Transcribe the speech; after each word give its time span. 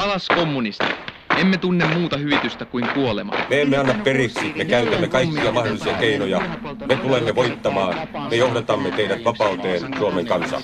Alas 0.00 0.28
kommunistit. 0.28 0.96
Emme 1.36 1.56
tunne 1.56 1.94
muuta 1.94 2.16
hyvitystä 2.16 2.64
kuin 2.64 2.88
kuolema. 2.94 3.32
Me 3.50 3.60
emme 3.62 3.76
anna 3.76 3.94
periksi, 4.04 4.52
me 4.56 4.64
käytämme 4.64 5.08
kaikkia 5.08 5.52
mahdollisia 5.52 5.94
keinoja. 5.94 6.40
Me 6.88 6.96
tulemme 6.96 7.34
voittamaan, 7.34 8.08
me 8.30 8.36
johdatamme 8.36 8.90
teidät 8.90 9.24
vapauteen, 9.24 9.96
Suomen 9.98 10.26
kansa. 10.26 10.60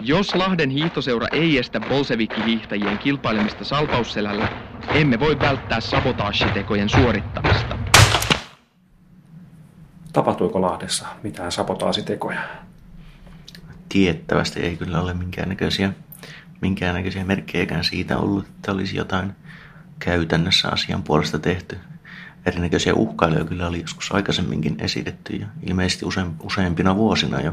Jos 0.00 0.34
Lahden 0.34 0.70
hiihtoseura 0.70 1.26
ei 1.32 1.58
estä 1.58 1.80
bolsevikki-hiihtäjien 1.80 2.98
kilpailemista 2.98 3.64
salpausselällä, 3.64 4.48
emme 4.94 5.20
voi 5.20 5.38
välttää 5.40 5.80
sabotaasitekojen 5.80 6.88
suorittamista. 6.88 7.78
Tapahtuiko 10.12 10.60
Lahdessa 10.60 11.06
mitään 11.22 11.52
sabotaasitekoja? 11.52 12.40
Tiettävästi 13.88 14.60
ei 14.60 14.76
kyllä 14.76 15.00
ole 15.00 15.14
minkäännäköisiä, 15.14 15.92
minkäännäköisiä 16.60 17.24
merkkejäkään 17.24 17.84
siitä 17.84 18.18
ollut, 18.18 18.46
että 18.46 18.72
olisi 18.72 18.96
jotain 18.96 19.32
käytännössä 19.98 20.68
asian 20.68 21.02
puolesta 21.02 21.38
tehty. 21.38 21.78
Erinäköisiä 22.46 22.94
uhkailuja 22.94 23.44
kyllä 23.44 23.66
oli 23.66 23.80
joskus 23.80 24.12
aikaisemminkin 24.12 24.76
esitetty 24.78 25.36
ja 25.36 25.46
ilmeisesti 25.62 26.06
use, 26.06 26.20
useampina 26.42 26.96
vuosina 26.96 27.40
jo 27.40 27.52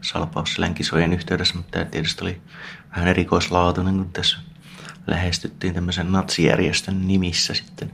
Salpausselän 0.00 0.74
kisojen 0.74 1.12
yhteydessä, 1.12 1.54
mutta 1.54 1.70
tämä 1.70 1.84
tietysti 1.84 2.24
oli 2.24 2.40
vähän 2.90 3.08
erikoislaatuinen, 3.08 3.96
kun 3.96 4.12
tässä 4.12 4.38
lähestyttiin 5.06 5.74
tämmöisen 5.74 6.12
natsijärjestön 6.12 7.08
nimissä 7.08 7.54
sitten 7.54 7.90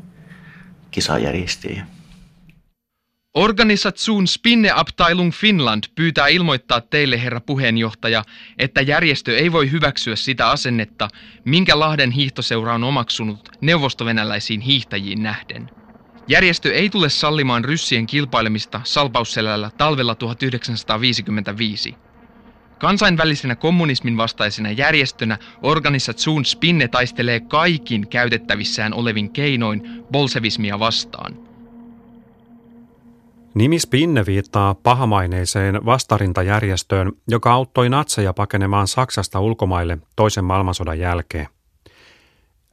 kisajärjestäjiä. 0.90 1.86
Organisation 3.38 4.26
Spinneabteilung 4.26 5.32
Finland 5.32 5.84
pyytää 5.94 6.28
ilmoittaa 6.28 6.80
teille, 6.80 7.22
herra 7.22 7.40
puheenjohtaja, 7.40 8.24
että 8.58 8.80
järjestö 8.80 9.38
ei 9.38 9.52
voi 9.52 9.70
hyväksyä 9.70 10.16
sitä 10.16 10.50
asennetta, 10.50 11.08
minkä 11.44 11.78
Lahden 11.78 12.10
hiihtoseura 12.10 12.74
on 12.74 12.84
omaksunut 12.84 13.48
neuvostovenäläisiin 13.60 14.60
hiihtäjiin 14.60 15.22
nähden. 15.22 15.70
Järjestö 16.28 16.74
ei 16.74 16.90
tule 16.90 17.08
sallimaan 17.08 17.64
ryssien 17.64 18.06
kilpailemista 18.06 18.80
salpausselällä 18.84 19.70
talvella 19.78 20.14
1955. 20.14 21.94
Kansainvälisenä 22.78 23.56
kommunismin 23.56 24.16
vastaisena 24.16 24.70
järjestönä 24.70 25.38
Organisation 25.62 26.44
Spinne 26.44 26.88
taistelee 26.88 27.40
kaikin 27.40 28.08
käytettävissään 28.08 28.94
olevin 28.94 29.30
keinoin 29.30 30.04
bolsevismia 30.12 30.78
vastaan– 30.78 31.36
Nimi 33.54 33.78
Spinne 33.78 34.26
viittaa 34.26 34.74
pahamaineiseen 34.74 35.84
vastarintajärjestöön, 35.84 37.12
joka 37.28 37.52
auttoi 37.52 37.88
natseja 37.88 38.32
pakenemaan 38.32 38.88
Saksasta 38.88 39.40
ulkomaille 39.40 39.98
toisen 40.16 40.44
maailmansodan 40.44 40.98
jälkeen. 40.98 41.48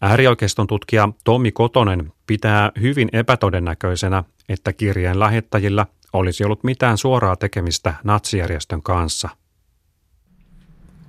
Äärioikeiston 0.02 0.68
tutkija 0.68 1.10
Tommi 1.24 1.52
Kotonen 1.52 2.14
pitää 2.28 2.72
hyvin 2.82 3.10
epätodennäköisenä, 3.14 4.24
että 4.50 4.74
kirjeen 4.74 5.20
lähettäjillä 5.20 5.86
olisi 6.14 6.44
ollut 6.44 6.64
mitään 6.64 6.98
suoraa 6.98 7.36
tekemistä 7.36 7.94
natsijärjestön 8.04 8.82
kanssa. 8.82 9.30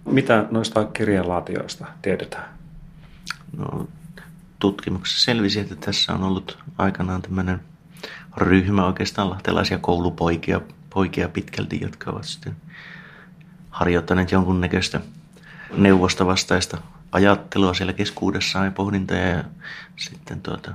Mitä 0.05 0.47
noista 0.51 0.85
kirjeenlaatioista 0.85 1.87
tiedetään? 2.03 2.49
No, 3.57 3.89
tutkimuksessa 4.59 5.25
selvisi, 5.25 5.61
että 5.61 5.77
tässä 5.77 6.13
on 6.13 6.23
ollut 6.23 6.59
aikanaan 6.79 7.23
tämmöinen– 7.23 7.61
ryhmä 8.37 8.87
oikeastaan 8.87 9.31
lahtelaisia 9.31 9.79
koulupoikia 9.79 10.61
poikia 10.97 11.29
pitkälti, 11.29 11.81
jotka 11.81 12.11
ovat 12.11 12.25
sitten 12.25 12.57
harjoittaneet 13.71 14.33
jonkunnäköistä 14.33 15.01
neuvostovastaista 15.77 16.79
ajattelua 17.13 17.75
siellä 17.75 17.93
keskuudessaan 17.93 18.65
ja 18.65 18.71
pohdintaa 18.71 19.17
ja 19.17 19.45
sitten 19.97 20.41
tuota, 20.41 20.73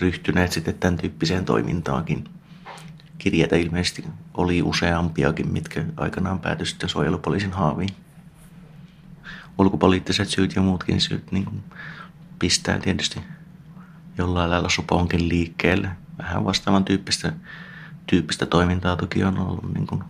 ryhtyneet 0.00 0.52
sitten 0.52 0.74
tämän 0.74 0.96
tyyppiseen 0.96 1.44
toimintaankin. 1.44 2.24
Kirjeitä 3.18 3.56
ilmeisesti 3.56 4.04
oli 4.34 4.62
useampiakin, 4.62 5.52
mitkä 5.52 5.84
aikanaan 5.96 6.40
päätyi 6.40 6.66
sitten 6.66 6.88
suojelupoliisin 6.88 7.52
haaviin. 7.52 7.90
Ulkopoliittiset 9.58 10.28
syyt 10.28 10.54
ja 10.54 10.62
muutkin 10.62 11.00
syyt 11.00 11.32
niin 11.32 11.64
pistää 12.38 12.78
tietysti 12.78 13.20
jollain 14.18 14.50
lailla 14.50 14.68
suponkin 14.68 15.28
liikkeelle– 15.28 15.88
vähän 16.18 16.44
vastaavan 16.44 16.84
tyyppistä, 16.84 17.32
tyyppistä 18.06 18.46
toimintaa 18.46 18.96
toki 18.96 19.24
on 19.24 19.38
ollut 19.38 19.74
niin 19.74 19.86
kuin 19.86 20.04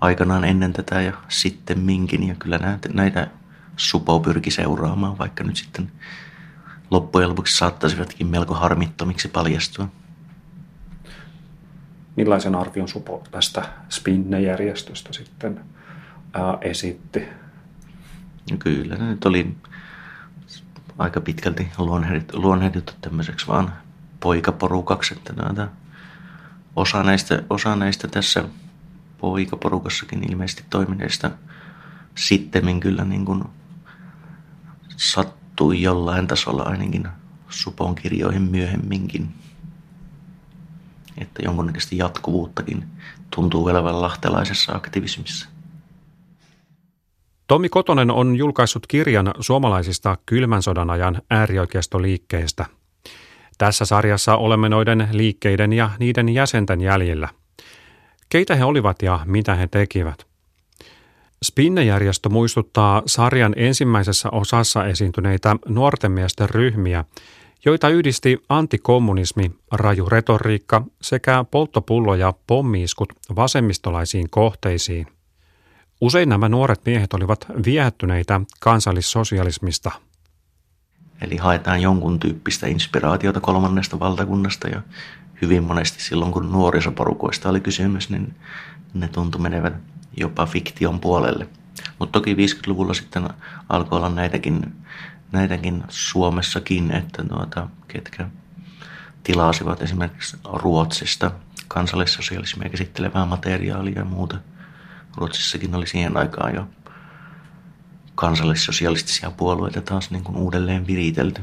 aikanaan 0.00 0.44
ennen 0.44 0.72
tätä 0.72 1.00
ja 1.00 1.12
sitten 1.28 1.78
minkin. 1.78 2.28
Ja 2.28 2.34
kyllä 2.34 2.58
näitä, 2.58 2.88
näitä 2.92 3.28
Supo 3.76 4.20
pyrki 4.20 4.50
seuraamaan, 4.50 5.18
vaikka 5.18 5.44
nyt 5.44 5.56
sitten 5.56 5.92
loppujen 6.90 7.28
lopuksi 7.28 7.56
saattaisivatkin 7.56 8.26
melko 8.26 8.54
harmittomiksi 8.54 9.28
paljastua. 9.28 9.88
Millaisen 12.16 12.54
arvion 12.54 12.88
Supo 12.88 13.24
tästä 13.30 13.62
Spinne-järjestöstä 13.88 15.12
sitten 15.12 15.60
ää, 16.32 16.58
esitti? 16.60 17.28
No 18.50 18.56
kyllä, 18.58 18.96
ne 18.96 19.04
nyt 19.04 19.24
oli 19.24 19.56
aika 20.98 21.20
pitkälti 21.20 21.68
luonnehdittu 22.32 22.92
tämmöiseksi 23.00 23.46
vaan 23.46 23.72
poikaporukaksi, 24.24 25.14
että 25.14 25.32
noita, 25.32 25.68
osa, 26.76 27.02
näistä, 27.02 27.42
osa 27.50 27.76
näistä 27.76 28.08
tässä 28.08 28.44
poikaporukassakin 29.18 30.30
ilmeisesti 30.30 30.64
toimineista 30.70 31.30
sittemmin 32.14 32.80
kyllä 32.80 33.04
niin 33.04 33.24
kuin 33.24 33.44
sattui 34.96 35.82
jollain 35.82 36.26
tasolla 36.26 36.62
ainakin 36.62 37.08
Supon 37.48 37.94
kirjoihin 37.94 38.42
myöhemminkin. 38.42 39.28
Että 41.18 41.42
jonkunnäköistä 41.42 41.94
jatkuvuuttakin 41.94 42.84
tuntuu 43.34 43.66
olevan 43.66 44.02
lahtelaisessa 44.02 44.72
aktivismissa. 44.72 45.48
Tommi 47.46 47.68
Kotonen 47.68 48.10
on 48.10 48.36
julkaissut 48.36 48.86
kirjan 48.86 49.34
suomalaisista 49.40 50.18
kylmän 50.26 50.62
sodan 50.62 50.90
ajan 50.90 51.22
äärioikeistoliikkeistä– 51.30 52.66
tässä 53.58 53.84
sarjassa 53.84 54.36
olemme 54.36 54.68
noiden 54.68 55.08
liikkeiden 55.12 55.72
ja 55.72 55.90
niiden 55.98 56.28
jäsenten 56.28 56.80
jäljillä. 56.80 57.28
Keitä 58.28 58.54
he 58.54 58.64
olivat 58.64 59.02
ja 59.02 59.20
mitä 59.24 59.54
he 59.54 59.66
tekivät? 59.66 60.26
Spinne-järjestö 61.44 62.28
muistuttaa 62.28 63.02
sarjan 63.06 63.54
ensimmäisessä 63.56 64.28
osassa 64.32 64.86
esiintyneitä 64.86 65.56
nuorten 65.68 66.12
miesten 66.12 66.50
ryhmiä, 66.50 67.04
joita 67.64 67.88
yhdisti 67.88 68.38
antikommunismi, 68.48 69.50
raju 69.72 70.08
retoriikka 70.08 70.84
sekä 71.02 71.44
polttopullo 71.50 72.14
ja 72.14 72.34
pommiiskut 72.46 73.12
vasemmistolaisiin 73.36 74.30
kohteisiin. 74.30 75.06
Usein 76.00 76.28
nämä 76.28 76.48
nuoret 76.48 76.80
miehet 76.86 77.14
olivat 77.14 77.46
viehättyneitä 77.64 78.40
kansallissosialismista– 78.60 79.90
Eli 81.20 81.36
haetaan 81.36 81.82
jonkun 81.82 82.20
tyyppistä 82.20 82.66
inspiraatiota 82.66 83.40
kolmannesta 83.40 84.00
valtakunnasta 84.00 84.68
ja 84.68 84.82
hyvin 85.42 85.64
monesti 85.64 86.02
silloin, 86.02 86.32
kun 86.32 86.52
nuorisoporukoista 86.52 87.48
oli 87.48 87.60
kysymys, 87.60 88.10
niin 88.10 88.34
ne 88.94 89.08
tuntui 89.08 89.40
menevän 89.40 89.80
jopa 90.16 90.46
fiktion 90.46 91.00
puolelle. 91.00 91.48
Mutta 91.98 92.12
toki 92.12 92.34
50-luvulla 92.34 92.94
sitten 92.94 93.28
alkoi 93.68 93.96
olla 93.96 94.08
näitäkin, 94.08 94.74
näitäkin 95.32 95.84
Suomessakin, 95.88 96.90
että 96.90 97.24
tuota, 97.24 97.68
ketkä 97.88 98.28
tilasivat 99.22 99.82
esimerkiksi 99.82 100.36
Ruotsista 100.52 101.30
kansallissosialismia 101.68 102.68
käsittelevää 102.68 103.26
materiaalia 103.26 103.98
ja 103.98 104.04
muuta. 104.04 104.36
Ruotsissakin 105.16 105.74
oli 105.74 105.86
siihen 105.86 106.16
aikaan 106.16 106.54
jo 106.54 106.68
kansallissosialistisia 108.14 109.30
puolueita 109.30 109.80
taas 109.80 110.10
niin 110.10 110.24
kuin 110.24 110.38
uudelleen 110.38 110.86
viritelty. 110.86 111.42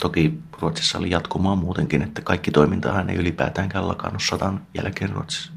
Toki 0.00 0.34
Ruotsissa 0.60 0.98
oli 0.98 1.10
jatkumaa 1.10 1.56
muutenkin, 1.56 2.02
että 2.02 2.22
kaikki 2.22 2.50
toimintahan 2.50 3.10
ei 3.10 3.16
ylipäätäänkään 3.16 3.88
lakannut 3.88 4.22
sodan 4.22 4.66
jälkeen 4.74 5.10
Ruotsissa. 5.10 5.52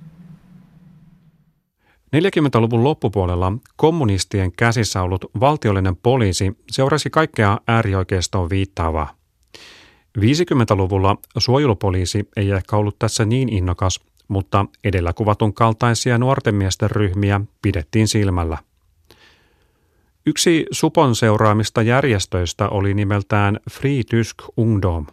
40-luvun 2.16 2.84
loppupuolella 2.84 3.54
kommunistien 3.76 4.52
käsissä 4.52 5.02
ollut 5.02 5.26
valtiollinen 5.40 5.96
poliisi 5.96 6.58
seurasi 6.72 7.10
kaikkea 7.10 7.60
äärioikeistoon 7.68 8.50
viittaavaa. 8.50 9.16
50-luvulla 10.20 11.18
suojelupoliisi 11.38 12.30
ei 12.36 12.52
ehkä 12.52 12.78
ollut 12.78 13.00
tässä 13.00 13.26
niin 13.26 13.50
innokas, 13.50 14.00
mutta 14.28 14.66
edellä 14.84 15.14
kuvatun 15.14 15.54
kaltaisia 15.54 16.18
nuorten 16.18 16.56
miesten 16.56 16.92
ryhmiä 16.92 17.42
pidettiin 17.62 18.08
silmällä– 18.08 18.58
Yksi 20.26 20.66
Supon 20.72 21.16
seuraamista 21.16 21.82
järjestöistä 21.82 22.70
oli 22.70 22.94
nimeltään 22.94 23.60
Free 23.72 24.02
Tysk 24.10 24.38
Ungdom. 24.58 25.06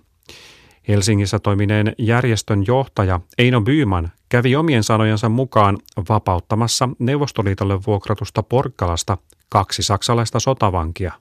Helsingissä 0.89 1.39
toimineen 1.39 1.93
järjestön 1.99 2.65
johtaja 2.67 3.21
Eino 3.39 3.61
Byyman 3.61 4.09
kävi 4.29 4.57
omien 4.57 4.83
sanojensa 4.83 5.29
mukaan 5.29 5.79
vapauttamassa 6.09 6.89
Neuvostoliitolle 6.99 7.81
vuokratusta 7.87 8.43
Porkkalasta 8.43 9.19
kaksi 9.49 9.83
saksalaista 9.83 10.41
sotavankia. 10.41 11.13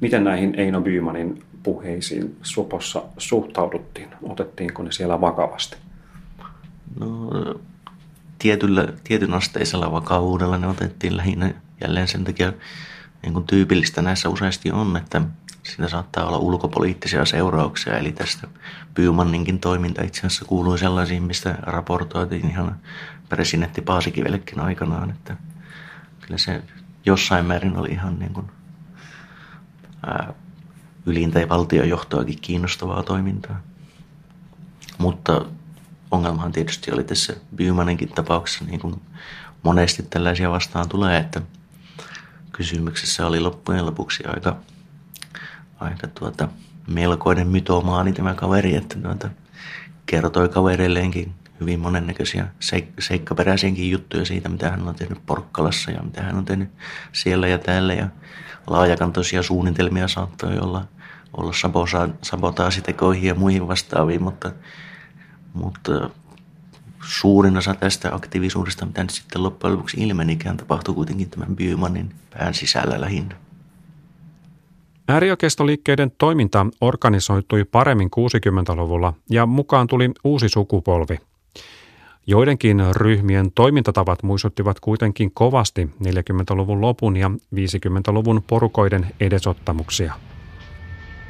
Miten 0.00 0.24
näihin 0.24 0.54
Eino 0.54 0.80
Byymanin 0.80 1.42
puheisiin 1.62 2.36
Supossa 2.42 3.02
suhtauduttiin? 3.18 4.08
Otettiinko 4.22 4.82
ne 4.82 4.92
siellä 4.92 5.20
vakavasti? 5.20 5.76
No, 7.00 7.30
tietyllä, 8.38 8.88
tietyn 9.04 9.34
asteisella 9.34 9.92
vakavuudella 9.92 10.58
ne 10.58 10.66
otettiin 10.66 11.16
lähinnä 11.16 11.54
jälleen 11.80 12.08
sen 12.08 12.24
takia 12.24 12.52
niin 13.22 13.32
kuin 13.32 13.46
tyypillistä 13.46 14.02
näissä 14.02 14.28
useasti 14.28 14.72
on, 14.72 14.96
että 14.96 15.22
siinä 15.62 15.88
saattaa 15.88 16.24
olla 16.24 16.38
ulkopoliittisia 16.38 17.24
seurauksia. 17.24 17.98
Eli 17.98 18.12
tästä 18.12 18.48
Bymanninkin 18.94 19.60
toiminta 19.60 20.02
itse 20.02 20.20
asiassa 20.20 20.44
kuului 20.44 20.78
sellaisiin, 20.78 21.22
mistä 21.22 21.58
raportoitiin 21.62 22.50
ihan 22.50 22.80
presidentti 23.28 23.80
Paasikivellekin 23.80 24.60
aikanaan, 24.60 25.10
että 25.10 25.36
kyllä 26.20 26.38
se 26.38 26.62
jossain 27.06 27.46
määrin 27.46 27.76
oli 27.76 27.88
ihan 27.88 28.18
niin 28.18 28.32
kuin, 28.32 28.46
ää, 30.06 30.32
ylintä 31.06 31.40
ja 31.40 31.48
valtiojohtoakin 31.48 32.38
kiinnostavaa 32.40 33.02
toimintaa. 33.02 33.60
Mutta 34.98 35.44
ongelmahan 36.10 36.52
tietysti 36.52 36.92
oli 36.92 37.04
tässä 37.04 37.36
Bymaninkin 37.56 38.08
tapauksessa, 38.08 38.64
niin 38.64 38.80
kuin 38.80 39.00
monesti 39.62 40.02
tällaisia 40.02 40.50
vastaan 40.50 40.88
tulee, 40.88 41.18
että 41.18 41.42
kysymyksessä 42.58 43.26
oli 43.26 43.40
loppujen 43.40 43.86
lopuksi 43.86 44.24
aika, 44.26 44.56
aika 45.80 46.06
tuota, 46.06 46.48
melkoinen 46.86 47.48
mytomaani 47.48 48.12
tämä 48.12 48.34
kaveri, 48.34 48.76
että 48.76 48.98
tuota, 48.98 49.30
kertoi 50.06 50.48
kavereilleenkin 50.48 51.34
hyvin 51.60 51.80
monennäköisiä 51.80 52.48
seik- 52.60 52.92
seikkaperäisiäkin 52.98 53.90
juttuja 53.90 54.24
siitä, 54.24 54.48
mitä 54.48 54.70
hän 54.70 54.88
on 54.88 54.94
tehnyt 54.94 55.26
Porkkalassa 55.26 55.90
ja 55.90 56.02
mitä 56.02 56.22
hän 56.22 56.36
on 56.36 56.44
tehnyt 56.44 56.70
siellä 57.12 57.48
ja 57.48 57.58
täällä. 57.58 57.94
Ja 57.94 58.08
laajakantoisia 58.66 59.42
suunnitelmia 59.42 60.08
saattoi 60.08 60.58
olla, 60.58 60.84
olla 61.36 61.52
sabotaasitekoihin 62.22 63.28
ja 63.28 63.34
muihin 63.34 63.68
vastaaviin, 63.68 64.22
mutta, 64.22 64.52
mutta 65.54 66.10
suurin 67.08 67.56
osa 67.56 67.74
tästä 67.74 68.14
aktiivisuudesta, 68.14 68.86
mitä 68.86 69.02
nyt 69.02 69.10
sitten 69.10 69.42
loppujen 69.42 69.74
lopuksi 69.74 69.96
ilmenikään, 70.00 70.56
tapahtui 70.56 70.94
kuitenkin 70.94 71.30
tämän 71.30 71.56
Bymanin 71.56 72.14
pään 72.38 72.54
sisällä 72.54 73.00
lähinnä. 73.00 73.36
Äärioikeistoliikkeiden 75.08 76.12
toiminta 76.18 76.66
organisoitui 76.80 77.64
paremmin 77.64 78.10
60-luvulla 78.16 79.12
ja 79.30 79.46
mukaan 79.46 79.86
tuli 79.86 80.10
uusi 80.24 80.48
sukupolvi. 80.48 81.18
Joidenkin 82.26 82.82
ryhmien 82.92 83.52
toimintatavat 83.52 84.22
muistuttivat 84.22 84.80
kuitenkin 84.80 85.30
kovasti 85.34 85.90
40-luvun 86.04 86.80
lopun 86.80 87.16
ja 87.16 87.30
50-luvun 87.54 88.42
porukoiden 88.46 89.06
edesottamuksia. 89.20 90.14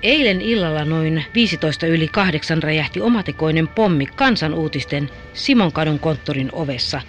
Eilen 0.03 0.41
illalla 0.41 0.85
noin 0.85 1.25
15 1.35 1.87
yli 1.87 2.09
kahdeksan 2.09 2.63
räjähti 2.63 3.01
omatekoinen 3.01 3.69
pommi 3.69 4.07
kansanuutisten 4.07 5.11
Simonkadun 5.35 5.99
konttorin 5.99 6.49
ovessa 6.53 7.01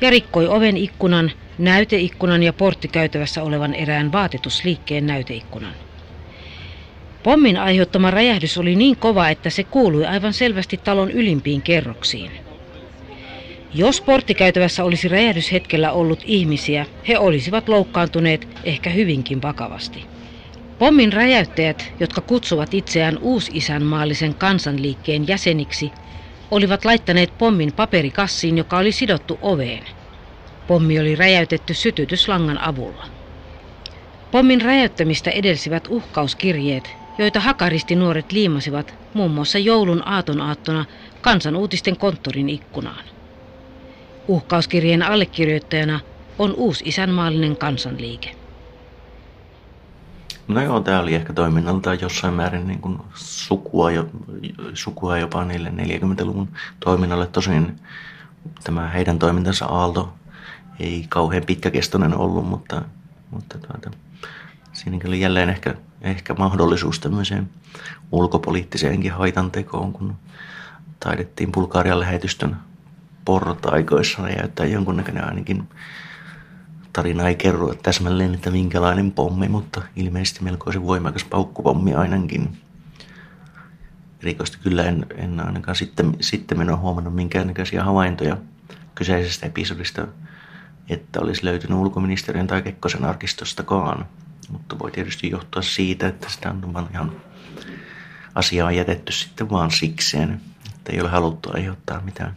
ja 0.00 0.10
rikkoi 0.10 0.46
oven 0.46 0.76
ikkunan, 0.76 1.32
näyteikkunan 1.58 2.42
ja 2.42 2.52
porttikäytävässä 2.52 3.42
olevan 3.42 3.74
erään 3.74 4.12
vaatetusliikkeen 4.12 5.06
näyteikkunan. 5.06 5.74
Pommin 7.22 7.56
aiheuttama 7.56 8.10
räjähdys 8.10 8.58
oli 8.58 8.76
niin 8.76 8.96
kova, 8.96 9.28
että 9.28 9.50
se 9.50 9.64
kuului 9.64 10.06
aivan 10.06 10.32
selvästi 10.32 10.76
talon 10.84 11.10
ylimpiin 11.10 11.62
kerroksiin. 11.62 12.30
Jos 13.74 14.00
porttikäytävässä 14.00 14.84
olisi 14.84 15.08
räjähdyshetkellä 15.08 15.92
ollut 15.92 16.20
ihmisiä, 16.24 16.86
he 17.08 17.18
olisivat 17.18 17.68
loukkaantuneet 17.68 18.48
ehkä 18.64 18.90
hyvinkin 18.90 19.42
vakavasti. 19.42 20.19
Pommin 20.80 21.12
räjäyttäjät, 21.12 21.92
jotka 22.00 22.20
kutsuvat 22.20 22.74
itseään 22.74 23.18
uusisänmaallisen 23.18 24.34
kansanliikkeen 24.34 25.28
jäseniksi, 25.28 25.92
olivat 26.50 26.84
laittaneet 26.84 27.34
pommin 27.38 27.72
paperikassiin, 27.76 28.58
joka 28.58 28.78
oli 28.78 28.92
sidottu 28.92 29.38
oveen. 29.40 29.82
Pommi 30.66 30.98
oli 31.00 31.14
räjäytetty 31.16 31.74
sytytyslangan 31.74 32.58
avulla. 32.58 33.06
Pommin 34.30 34.60
räjäyttämistä 34.60 35.30
edelsivät 35.30 35.84
uhkauskirjeet, 35.88 36.96
joita 37.18 37.40
hakaristi 37.40 37.96
nuoret 37.96 38.32
liimasivat 38.32 38.94
muun 39.12 39.30
muassa 39.30 39.58
joulun 39.58 40.08
aatonaattona 40.08 40.84
kansanuutisten 41.20 41.98
konttorin 41.98 42.48
ikkunaan. 42.48 43.04
Uhkauskirjeen 44.28 45.02
allekirjoittajana 45.02 46.00
on 46.38 46.54
uusi 46.56 46.84
isänmaallinen 46.88 47.58
kansanliike. 47.58 48.39
No 50.54 50.62
joo, 50.62 50.80
tämä 50.80 51.00
oli 51.00 51.14
ehkä 51.14 51.32
toiminnaltaan 51.32 52.00
jossain 52.00 52.34
määrin 52.34 52.66
niin 52.66 52.80
kuin 52.80 52.98
sukua, 53.14 53.90
jo, 53.90 54.06
sukua 54.74 55.18
jopa 55.18 55.44
niille 55.44 55.68
40-luvun 55.68 56.48
toiminnalle. 56.80 57.26
Tosin 57.26 57.80
tämä 58.64 58.88
heidän 58.88 59.18
toimintansa 59.18 59.66
aalto 59.66 60.12
ei 60.80 61.06
kauhean 61.08 61.42
pitkäkestoinen 61.46 62.16
ollut, 62.16 62.48
mutta, 62.48 62.82
mutta 63.30 63.58
tuota, 63.58 63.90
siinä 64.72 64.98
oli 65.06 65.20
jälleen 65.20 65.48
ehkä, 65.48 65.74
ehkä 66.02 66.34
mahdollisuus 66.34 67.00
tämmöiseen 67.00 67.50
ulkopoliittiseenkin 68.12 69.12
haitantekoon, 69.12 69.92
kun 69.92 70.16
taidettiin 71.00 71.52
Bulgarian 71.52 72.00
lähetystön 72.00 72.56
portaikoissa 73.24 74.22
näyttää 74.22 74.66
jonkunnäköinen 74.66 75.24
ainakin 75.24 75.68
tarina 76.92 77.28
ei 77.28 77.34
kerro 77.34 77.74
täsmälleen, 77.74 78.34
että 78.34 78.50
minkälainen 78.50 79.12
pommi, 79.12 79.48
mutta 79.48 79.82
ilmeisesti 79.96 80.44
melkoisen 80.44 80.86
voimakas 80.86 81.24
paukkupommi 81.24 81.94
ainakin. 81.94 82.58
Erikoisesti 84.22 84.58
kyllä 84.62 84.84
en, 84.84 85.06
en 85.16 85.46
ainakaan 85.46 85.76
sitten, 85.76 86.16
sitten 86.20 86.70
ole 86.70 86.76
huomannut 86.76 87.14
minkäännäköisiä 87.14 87.84
havaintoja 87.84 88.36
kyseisestä 88.94 89.46
episodista, 89.46 90.06
että 90.88 91.20
olisi 91.20 91.44
löytynyt 91.44 91.78
ulkoministeriön 91.78 92.46
tai 92.46 92.62
Kekkosen 92.62 93.04
arkistostakaan. 93.04 94.06
Mutta 94.50 94.78
voi 94.78 94.90
tietysti 94.90 95.30
johtua 95.30 95.62
siitä, 95.62 96.08
että 96.08 96.30
sitä 96.30 96.50
on 96.50 96.74
vaan 96.74 96.88
ihan 96.92 97.12
asiaa 98.34 98.72
jätetty 98.72 99.12
sitten 99.12 99.50
vaan 99.50 99.70
sikseen, 99.70 100.40
että 100.74 100.92
ei 100.92 101.00
ole 101.00 101.08
haluttu 101.08 101.50
aiheuttaa 101.54 102.00
mitään 102.00 102.36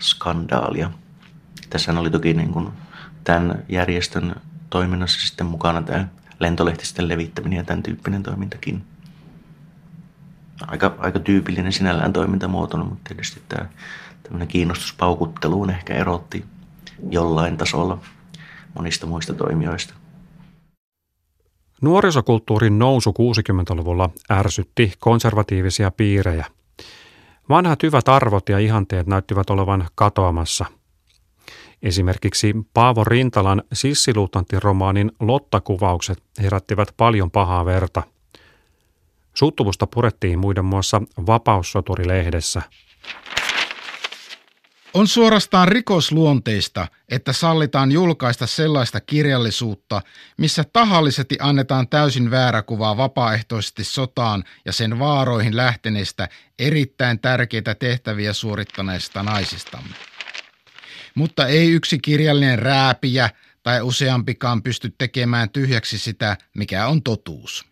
skandaalia. 0.00 0.90
Tässä 1.70 1.92
oli 2.00 2.10
toki 2.10 2.34
niin 2.34 2.52
kuin 2.52 2.68
tämän 3.24 3.64
järjestön 3.68 4.34
toiminnassa 4.70 5.26
sitten 5.26 5.46
mukana 5.46 5.82
tämä 5.82 6.08
lentolehtisten 6.40 7.08
levittäminen 7.08 7.56
ja 7.56 7.64
tämän 7.64 7.82
tyyppinen 7.82 8.22
toimintakin. 8.22 8.84
Aika, 10.66 10.94
aika 10.98 11.18
tyypillinen 11.18 11.72
sinällään 11.72 12.12
toimintamuoto, 12.12 12.76
mutta 12.76 13.08
tietysti 13.08 13.42
tämä 13.48 13.68
tämmöinen 14.22 14.48
kiinnostus 14.48 14.94
paukutteluun 14.98 15.70
ehkä 15.70 15.94
erotti 15.94 16.44
jollain 17.10 17.56
tasolla 17.56 17.98
monista 18.74 19.06
muista 19.06 19.34
toimijoista. 19.34 19.94
Nuorisokulttuurin 21.80 22.78
nousu 22.78 23.10
60-luvulla 23.10 24.10
ärsytti 24.30 24.92
konservatiivisia 24.98 25.90
piirejä. 25.90 26.46
Vanhat 27.48 27.82
hyvät 27.82 28.08
arvot 28.08 28.48
ja 28.48 28.58
ihanteet 28.58 29.06
näyttivät 29.06 29.50
olevan 29.50 29.88
katoamassa– 29.94 30.64
Esimerkiksi 31.82 32.54
Paavo 32.74 33.04
Rintalan 33.04 33.62
sissiluutnantti-romaanin 33.72 35.12
Lotta-kuvaukset 35.20 36.22
herättivät 36.42 36.88
paljon 36.96 37.30
pahaa 37.30 37.64
verta. 37.64 38.02
Suuttumusta 39.34 39.86
purettiin 39.86 40.38
muiden 40.38 40.64
muassa 40.64 41.02
Vapaussoturi-lehdessä. 41.26 42.62
On 44.94 45.08
suorastaan 45.08 45.68
rikosluonteista, 45.68 46.88
että 47.08 47.32
sallitaan 47.32 47.92
julkaista 47.92 48.46
sellaista 48.46 49.00
kirjallisuutta, 49.00 50.02
missä 50.38 50.64
tahallisesti 50.72 51.36
annetaan 51.40 51.88
täysin 51.88 52.30
väärä 52.30 52.62
kuva 52.62 52.96
vapaaehtoisesti 52.96 53.84
sotaan 53.84 54.44
ja 54.64 54.72
sen 54.72 54.98
vaaroihin 54.98 55.56
lähteneistä 55.56 56.28
erittäin 56.58 57.20
tärkeitä 57.20 57.74
tehtäviä 57.74 58.32
suorittaneista 58.32 59.22
naisistamme 59.22 60.11
mutta 61.14 61.46
ei 61.46 61.70
yksi 61.70 61.98
kirjallinen 61.98 62.58
rääpiä 62.58 63.30
tai 63.62 63.82
useampikaan 63.82 64.62
pysty 64.62 64.94
tekemään 64.98 65.50
tyhjäksi 65.50 65.98
sitä, 65.98 66.36
mikä 66.54 66.86
on 66.86 67.02
totuus. 67.02 67.64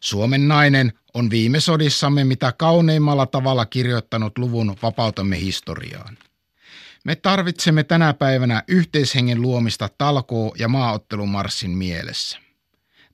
Suomen 0.00 0.48
nainen 0.48 0.92
on 1.14 1.30
viime 1.30 1.60
sodissamme 1.60 2.24
mitä 2.24 2.52
kauneimmalla 2.52 3.26
tavalla 3.26 3.66
kirjoittanut 3.66 4.38
luvun 4.38 4.76
vapautamme 4.82 5.40
historiaan. 5.40 6.18
Me 7.04 7.14
tarvitsemme 7.14 7.84
tänä 7.84 8.14
päivänä 8.14 8.62
yhteishengen 8.68 9.42
luomista 9.42 9.88
talkoo- 9.98 10.54
ja 10.58 10.68
maaottelumarssin 10.68 11.70
mielessä. 11.70 12.38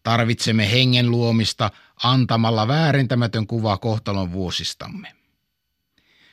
Tarvitsemme 0.02 0.70
hengen 0.72 1.10
luomista 1.10 1.70
antamalla 2.02 2.68
väärintämätön 2.68 3.46
kuva 3.46 3.78
kohtalon 3.78 4.32
vuosistamme. 4.32 5.21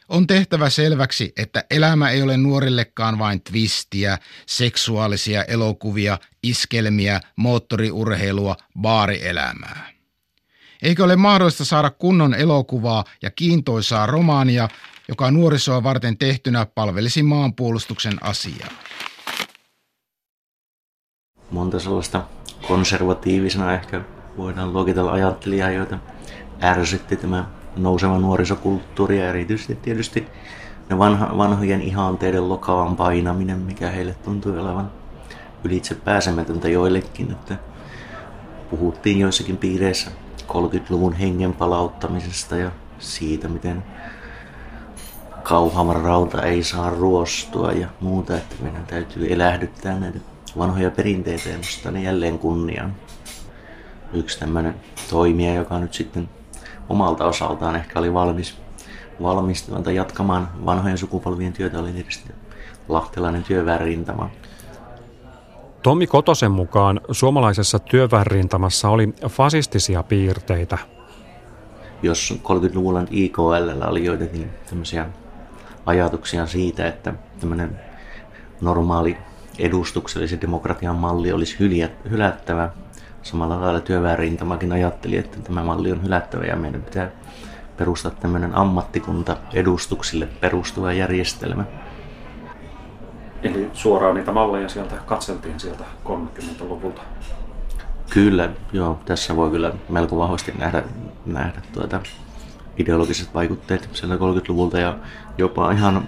On 0.09 0.27
tehtävä 0.27 0.69
selväksi, 0.69 1.33
että 1.37 1.63
elämä 1.69 2.09
ei 2.09 2.21
ole 2.21 2.37
nuorillekaan 2.37 3.19
vain 3.19 3.41
twistiä, 3.41 4.17
seksuaalisia 4.45 5.43
elokuvia, 5.43 6.17
iskelmiä, 6.43 7.21
moottoriurheilua, 7.35 8.55
baarielämää. 8.81 9.89
Eikö 10.81 11.03
ole 11.03 11.15
mahdollista 11.15 11.65
saada 11.65 11.89
kunnon 11.89 12.33
elokuvaa 12.33 13.03
ja 13.21 13.31
kiintoisaa 13.31 14.05
romaania, 14.05 14.69
joka 15.07 15.31
nuorisoa 15.31 15.83
varten 15.83 16.17
tehtynä 16.17 16.65
palvelisi 16.65 17.23
maanpuolustuksen 17.23 18.23
asiaa? 18.23 18.69
Monta 21.51 21.79
sellaista 21.79 22.23
konservatiivisena 22.67 23.73
ehkä 23.73 24.01
voidaan 24.37 24.73
luokitella 24.73 25.11
ajattelijaa, 25.11 25.71
joita 25.71 25.99
ärsytti 26.63 27.17
tämä 27.17 27.58
nouseva 27.83 28.17
nuorisokulttuuri 28.17 29.19
ja 29.19 29.29
erityisesti 29.29 29.75
tietysti 29.75 30.27
ne 30.89 30.97
vanha, 30.97 31.37
vanhojen 31.37 31.81
ihanteiden 31.81 32.49
lokavan 32.49 32.95
painaminen, 32.95 33.57
mikä 33.57 33.89
heille 33.89 34.13
tuntui 34.13 34.59
olevan 34.59 34.91
ylitse 35.63 35.95
pääsemätöntä 35.95 36.69
joillekin. 36.69 37.31
Että 37.31 37.55
puhuttiin 38.69 39.19
joissakin 39.19 39.57
piireissä 39.57 40.11
30-luvun 40.47 41.13
hengen 41.13 41.53
palauttamisesta 41.53 42.57
ja 42.57 42.71
siitä, 42.99 43.47
miten 43.47 43.83
kauhavan 45.43 46.01
rauta 46.01 46.43
ei 46.43 46.63
saa 46.63 46.89
ruostua 46.89 47.71
ja 47.71 47.87
muuta, 47.99 48.37
että 48.37 48.55
meidän 48.61 48.85
täytyy 48.85 49.33
elähdyttää 49.33 49.99
näitä 49.99 50.19
vanhoja 50.57 50.91
perinteitä 50.91 51.49
ja 51.49 51.57
nostaa 51.57 51.91
ne 51.91 52.03
jälleen 52.03 52.39
kunniaan. 52.39 52.95
Yksi 54.13 54.39
tämmöinen 54.39 54.75
toimija, 55.09 55.53
joka 55.53 55.79
nyt 55.79 55.93
sitten 55.93 56.29
omalta 56.89 57.25
osaltaan 57.25 57.75
ehkä 57.75 57.99
oli 57.99 58.13
valmis, 58.13 58.57
valmis 59.21 59.63
tuota 59.63 59.91
jatkamaan 59.91 60.49
vanhojen 60.65 60.97
sukupolvien 60.97 61.53
työtä, 61.53 61.79
oli 61.79 61.91
tietysti 61.91 62.33
lahtelainen 62.87 63.43
työväenrintama. 63.43 64.29
Tommi 65.83 66.07
Kotosen 66.07 66.51
mukaan 66.51 67.01
suomalaisessa 67.11 67.79
työväenrintamassa 67.79 68.89
oli 68.89 69.13
fasistisia 69.29 70.03
piirteitä. 70.03 70.77
Jos 72.03 72.39
30-luvulla 72.43 73.03
IKL 73.11 73.41
oli 73.87 74.05
joitakin 74.05 74.49
tämmöisiä 74.69 75.05
ajatuksia 75.85 76.45
siitä, 76.45 76.87
että 76.87 77.13
tämmöinen 77.39 77.79
normaali 78.61 79.17
edustuksellisen 79.59 80.41
demokratian 80.41 80.95
malli 80.95 81.31
olisi 81.31 81.57
hylättävä, 82.09 82.69
samalla 83.23 83.61
lailla 83.61 83.81
työväenrintamakin 83.81 84.71
ajatteli, 84.71 85.17
että 85.17 85.39
tämä 85.39 85.63
malli 85.63 85.91
on 85.91 86.03
hylättävä 86.03 86.43
ja 86.43 86.55
meidän 86.55 86.83
pitää 86.83 87.09
perustaa 87.77 88.11
tämmöinen 88.11 88.55
ammattikunta 88.55 89.37
edustuksille 89.53 90.27
perustuva 90.41 90.93
järjestelmä. 90.93 91.63
Eli 93.43 93.69
suoraan 93.73 94.15
niitä 94.15 94.31
malleja 94.31 94.69
sieltä 94.69 94.95
katseltiin 95.05 95.59
sieltä 95.59 95.83
30-luvulta. 96.05 97.01
Kyllä, 98.09 98.49
joo. 98.73 98.99
Tässä 99.05 99.35
voi 99.35 99.51
kyllä 99.51 99.73
melko 99.89 100.17
vahvasti 100.17 100.53
nähdä, 100.57 100.83
nähdä 101.25 101.61
tuota 101.73 102.01
ideologiset 102.77 103.33
vaikutteet 103.33 103.89
sieltä 103.93 104.15
30-luvulta 104.15 104.79
ja 104.79 104.97
jopa 105.37 105.71
ihan 105.71 106.07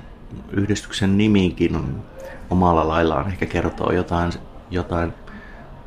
yhdistyksen 0.52 1.18
nimikin 1.18 1.76
on 1.76 2.04
omalla 2.50 2.88
laillaan 2.88 3.28
ehkä 3.28 3.46
kertoo 3.46 3.92
jotain, 3.92 4.32
jotain 4.70 5.14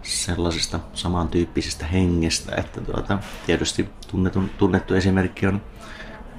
sellaisesta 0.05 0.81
samantyyppisestä 0.93 1.87
hengestä, 1.87 2.57
että 2.57 2.81
tuota, 2.81 3.19
tietysti 3.47 3.89
tunnettu, 4.11 4.43
tunnettu 4.59 4.95
esimerkki 4.95 5.47
on 5.47 5.63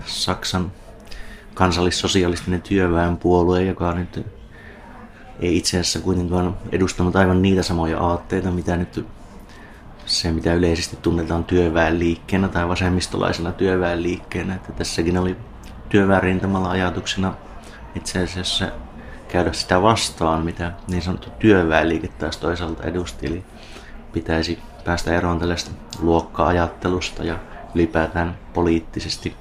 Saksan 0.05 0.71
kansallissosialistinen 1.53 2.61
työväenpuolue, 2.61 3.63
joka 3.63 3.93
nyt 3.93 4.25
ei 5.39 5.57
itse 5.57 5.79
asiassa 5.79 5.99
kuitenkaan 5.99 6.57
edustanut 6.71 7.15
aivan 7.15 7.41
niitä 7.41 7.63
samoja 7.63 7.99
aatteita, 7.99 8.51
mitä 8.51 8.77
nyt 8.77 9.05
se, 10.05 10.31
mitä 10.31 10.53
yleisesti 10.53 10.95
tunnetaan 11.01 11.43
työväenliikkeenä 11.43 12.47
tai 12.47 12.67
vasemmistolaisena 12.67 13.51
työväenliikkeenä. 13.51 14.55
Että 14.55 14.71
tässäkin 14.71 15.17
oli 15.17 15.37
työväenrintamalla 15.89 16.69
ajatuksena 16.69 17.33
itse 17.95 18.23
asiassa 18.23 18.71
käydä 19.27 19.53
sitä 19.53 19.81
vastaan, 19.81 20.45
mitä 20.45 20.71
niin 20.87 21.01
sanottu 21.01 21.29
työväenliike 21.39 22.07
taas 22.07 22.37
toisaalta 22.37 22.83
edusti. 22.83 23.27
Eli 23.27 23.43
pitäisi 24.13 24.59
päästä 24.85 25.17
eroon 25.17 25.39
tällaista 25.39 25.71
luokka-ajattelusta 25.99 27.23
ja 27.23 27.39
ylipäätään 27.75 28.37
poliittisesti, 28.53 29.35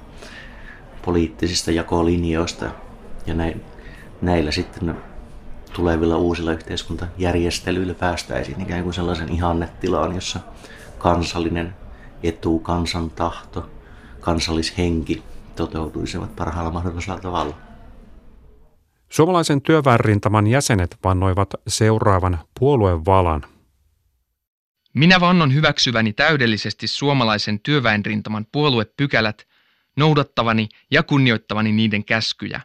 poliittisista 1.05 1.71
jakolinjoista. 1.71 2.65
Ja 3.25 3.33
näin, 3.33 3.61
näillä 4.21 4.51
sitten 4.51 4.95
tulevilla 5.73 6.17
uusilla 6.17 6.53
yhteiskuntajärjestelyillä 6.53 7.93
päästäisiin 7.93 8.61
ikään 8.61 8.83
kuin 8.83 8.93
sellaisen 8.93 9.29
ihannetilaan, 9.29 10.15
jossa 10.15 10.39
kansallinen 10.97 11.75
etu, 12.23 12.59
kansan 12.59 13.09
tahto, 13.09 13.69
kansallishenki 14.19 15.23
toteutuisivat 15.55 16.35
parhaalla 16.35 16.71
mahdollisella 16.71 17.19
tavalla. 17.19 17.64
Suomalaisen 19.15 19.61
työväenrintaman 19.61 20.47
jäsenet 20.47 20.97
vannoivat 21.03 21.49
seuraavan 21.67 22.39
puoluevalan. 22.59 23.43
Minä 24.93 25.19
vannon 25.19 25.53
hyväksyväni 25.53 26.13
täydellisesti 26.13 26.87
suomalaisen 26.87 27.59
työväenrintaman 27.59 28.45
puoluepykälät, 28.51 29.47
noudattavani 29.97 30.69
ja 30.91 31.03
kunnioittavani 31.03 31.71
niiden 31.71 32.05
käskyjä, 32.05 32.61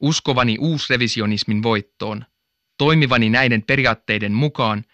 uskovani 0.00 0.58
uusrevisionismin 0.60 1.62
voittoon, 1.62 2.24
toimivani 2.78 3.30
näiden 3.30 3.62
periaatteiden 3.62 4.32
mukaan, 4.32 4.84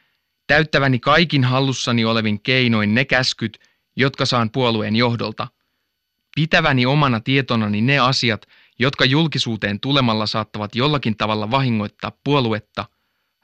täyttäväni 0.47 0.99
kaikin 0.99 1.45
hallussani 1.45 2.05
olevin 2.05 2.43
keinoin 2.43 2.95
ne 2.95 3.05
käskyt, 3.05 3.59
jotka 3.97 4.26
saan 4.26 4.50
puolueen 4.50 4.97
johdolta, 4.97 5.49
pitäväni 6.35 6.87
omana 6.87 7.21
tietonani 7.21 7.81
ne 7.81 7.99
asiat, 7.99 8.47
jotka 8.79 9.05
julkisuuteen 9.05 9.81
tulemalla 9.81 10.27
saattavat 10.27 10.75
jollakin 10.75 11.17
tavalla 11.17 11.51
vahingoittaa 11.51 12.13
puoluetta, 12.25 12.85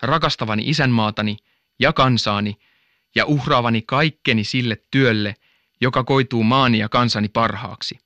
rakastavani 0.02 0.62
isänmaatani 0.66 1.36
ja 1.78 1.92
kansaani 1.92 2.56
ja 3.14 3.26
uhraavani 3.26 3.82
kaikkeni 3.82 4.44
sille 4.44 4.76
työlle, 4.90 5.34
joka 5.80 6.04
koituu 6.04 6.42
maani 6.42 6.78
ja 6.78 6.88
kansani 6.88 7.28
parhaaksi. 7.28 7.98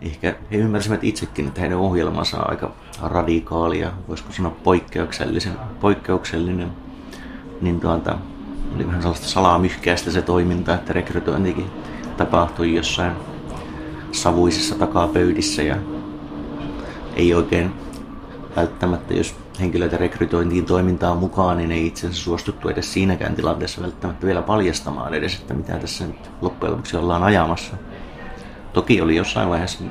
Ehkä 0.00 0.36
he 0.50 0.56
ymmärsivät 0.56 1.04
itsekin, 1.04 1.48
että 1.48 1.60
heidän 1.60 1.78
ohjelmansa 1.78 2.38
on 2.38 2.50
aika 2.50 2.74
radikaalia, 3.02 3.92
voisiko 4.08 4.32
sanoa 4.32 4.50
poikkeuksellisen, 4.50 5.52
poikkeuksellinen, 5.80 6.72
niin 7.60 7.80
tuota, 7.80 8.18
oli 8.74 8.86
vähän 8.86 9.02
sellaista 9.02 9.26
salamyhkäistä 9.26 10.10
se 10.10 10.22
toiminta, 10.22 10.74
että 10.74 10.92
rekrytointikin 10.92 11.70
tapahtui 12.16 12.74
jossain 12.74 13.12
savuisissa 14.12 14.74
takapöydissä 14.74 15.62
ja 15.62 15.76
ei 17.16 17.34
oikein 17.34 17.72
välttämättä, 18.56 19.14
jos 19.14 19.36
henkilöitä 19.60 19.96
rekrytointiin 19.96 20.64
toimintaan 20.64 21.16
mukaan, 21.16 21.56
niin 21.56 21.72
ei 21.72 21.86
itse 21.86 22.06
asiassa 22.06 22.24
suostuttu 22.24 22.68
edes 22.68 22.92
siinäkään 22.92 23.34
tilanteessa 23.34 23.82
välttämättä 23.82 24.26
vielä 24.26 24.42
paljastamaan 24.42 25.14
edes, 25.14 25.34
että 25.34 25.54
mitä 25.54 25.78
tässä 25.78 26.06
nyt 26.06 26.30
loppujen 26.40 26.72
lopuksi 26.72 26.96
ollaan 26.96 27.22
ajamassa. 27.22 27.76
Toki 28.72 29.00
oli 29.00 29.16
jossain 29.16 29.48
vaiheessa 29.48 29.84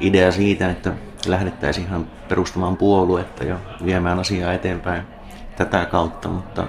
idea 0.00 0.32
siitä, 0.32 0.70
että 0.70 0.92
lähdettäisiin 1.26 1.86
ihan 1.86 2.06
perustamaan 2.28 2.76
puoluetta 2.76 3.44
ja 3.44 3.58
viemään 3.84 4.18
asiaa 4.18 4.52
eteenpäin 4.52 5.02
tätä 5.56 5.84
kautta, 5.86 6.28
mutta 6.28 6.66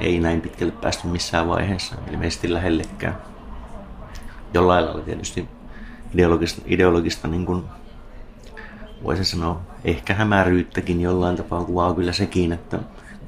ei 0.00 0.20
näin 0.20 0.40
pitkälle 0.40 0.72
päästy 0.72 1.06
missään 1.06 1.48
vaiheessa, 1.48 1.96
ilmeisesti 2.10 2.52
lähellekään. 2.54 3.16
Jollain 4.54 4.84
lailla 4.84 5.02
tietysti 5.02 5.48
ideologista, 6.14 6.62
ideologista 6.66 7.28
niin 7.28 7.46
kuin 7.46 7.64
voisin 9.04 9.24
sanoa, 9.24 9.60
ehkä 9.84 10.14
hämäryyttäkin 10.14 11.00
jollain 11.00 11.36
tapaa 11.36 11.64
kuvaa 11.64 11.94
kyllä 11.94 12.12
sekin, 12.12 12.52
että 12.52 12.78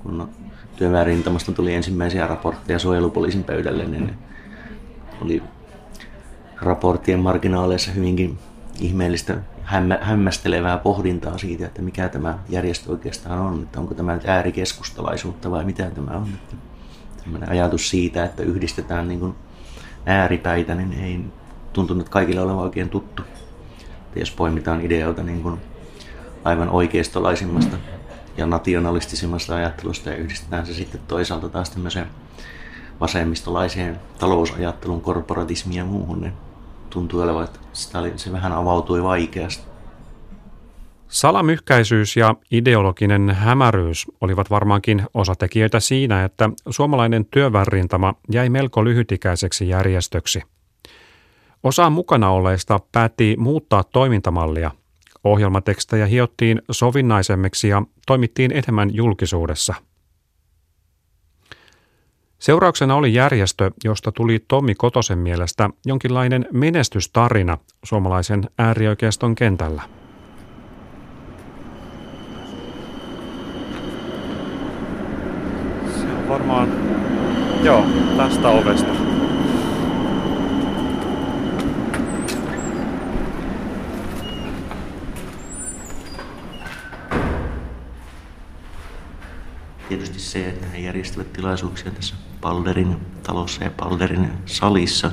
kun 0.03 0.29
työväenrintamasta 0.77 1.53
tuli 1.53 1.75
ensimmäisiä 1.75 2.27
raportteja 2.27 2.79
suojelupoliisin 2.79 3.45
pöydälle, 3.45 3.85
niin 3.85 4.15
oli 5.23 5.43
raporttien 6.61 7.21
marginaaleissa 7.21 7.91
hyvinkin 7.91 8.39
ihmeellistä 8.81 9.37
hämmä, 9.63 9.99
hämmästelevää 10.01 10.79
pohdintaa 10.79 11.39
siitä, 11.39 11.67
että 11.67 11.83
mikä 11.83 12.09
tämä 12.09 12.39
järjestö 12.49 12.91
oikeastaan 12.91 13.39
on, 13.39 13.63
että 13.63 13.81
onko 13.81 13.95
tämä 13.95 14.15
nyt 14.15 14.29
äärikeskustalaisuutta 14.29 15.51
vai 15.51 15.65
mitä 15.65 15.91
tämä 15.91 16.11
on. 16.11 16.29
Että 16.35 17.51
ajatus 17.51 17.91
siitä, 17.91 18.25
että 18.25 18.43
yhdistetään 18.43 19.09
niin 19.09 19.21
kuin 19.21 19.35
ääripäitä, 20.07 20.75
niin 20.75 20.93
ei 20.93 21.21
tuntunut 21.73 22.09
kaikille 22.09 22.41
olevan 22.41 22.63
oikein 22.63 22.89
tuttu. 22.89 23.23
Että 24.07 24.19
jos 24.19 24.31
poimitaan 24.31 24.81
ideoita 24.81 25.23
niin 25.23 25.43
kuin 25.43 25.61
aivan 26.45 26.69
oikeistolaisimmasta 26.69 27.77
ja 28.37 28.47
nationalistisimmasta 28.47 29.57
ajattelusta 29.57 30.11
ja 30.11 30.17
yhdistetään 30.17 30.67
se 30.67 30.75
sitten 30.75 31.01
toisaalta 31.09 31.49
taas 31.49 31.71
tämmöiseen 31.71 32.07
vasemmistolaiseen 33.01 34.01
talousajattelun, 34.19 35.01
korporatismiin 35.01 35.79
ja 35.79 35.85
muuhun, 35.85 36.21
niin 36.21 36.33
tuntui 36.91 37.23
olevan, 37.23 37.45
että 37.45 37.59
sitä 37.73 37.99
oli, 37.99 38.13
se 38.17 38.33
vähän 38.33 38.53
avautui 38.53 39.03
vaikeasti. 39.03 39.71
Salamyhkäisyys 41.09 42.17
ja 42.17 42.35
ideologinen 42.51 43.31
hämäryys 43.31 44.07
olivat 44.21 44.51
varmaankin 44.51 45.03
osatekijöitä 45.15 45.81
siinä, 45.81 46.25
että 46.25 46.51
suomalainen 46.69 47.25
työvärrintama 47.25 48.15
jäi 48.33 48.49
melko 48.49 48.85
lyhytikäiseksi 48.85 49.69
järjestöksi. 49.69 50.43
Osa 51.63 51.91
mukana 51.91 52.31
olleista 52.31 52.81
päätti 52.93 53.37
muuttaa 53.39 53.85
toimintamallia. 53.85 54.71
Ohjelmatekstejä 55.25 56.07
hiottiin 56.07 56.63
sovinnaisemmiksi 56.71 57.69
ja 57.69 57.83
toimittiin 58.07 58.53
enemmän 58.53 58.95
julkisuudessa. 58.95 59.75
Seurauksena 62.39 62.95
oli 62.95 63.15
järjestö, 63.15 63.71
josta 63.85 64.13
tuli 64.13 64.45
Tommi 64.49 64.75
Kotosen 64.75 65.19
mielestä 65.19 65.71
jonkinlainen 65.87 66.47
menestystarina 66.53 67.59
suomalaisen 67.85 68.51
äärioikeiston 68.59 69.35
kentällä. 69.35 69.83
varmaan, 76.31 76.69
joo, 77.63 77.87
tästä 78.17 78.49
ovesta. 78.49 79.00
Tietysti 89.91 90.21
se, 90.21 90.49
että 90.49 90.67
he 90.67 90.79
järjestävät 90.79 91.33
tilaisuuksia 91.33 91.91
tässä 91.91 92.15
Palderin 92.41 92.97
talossa 93.23 93.65
ja 93.65 93.71
Palderin 93.71 94.33
salissa, 94.47 95.11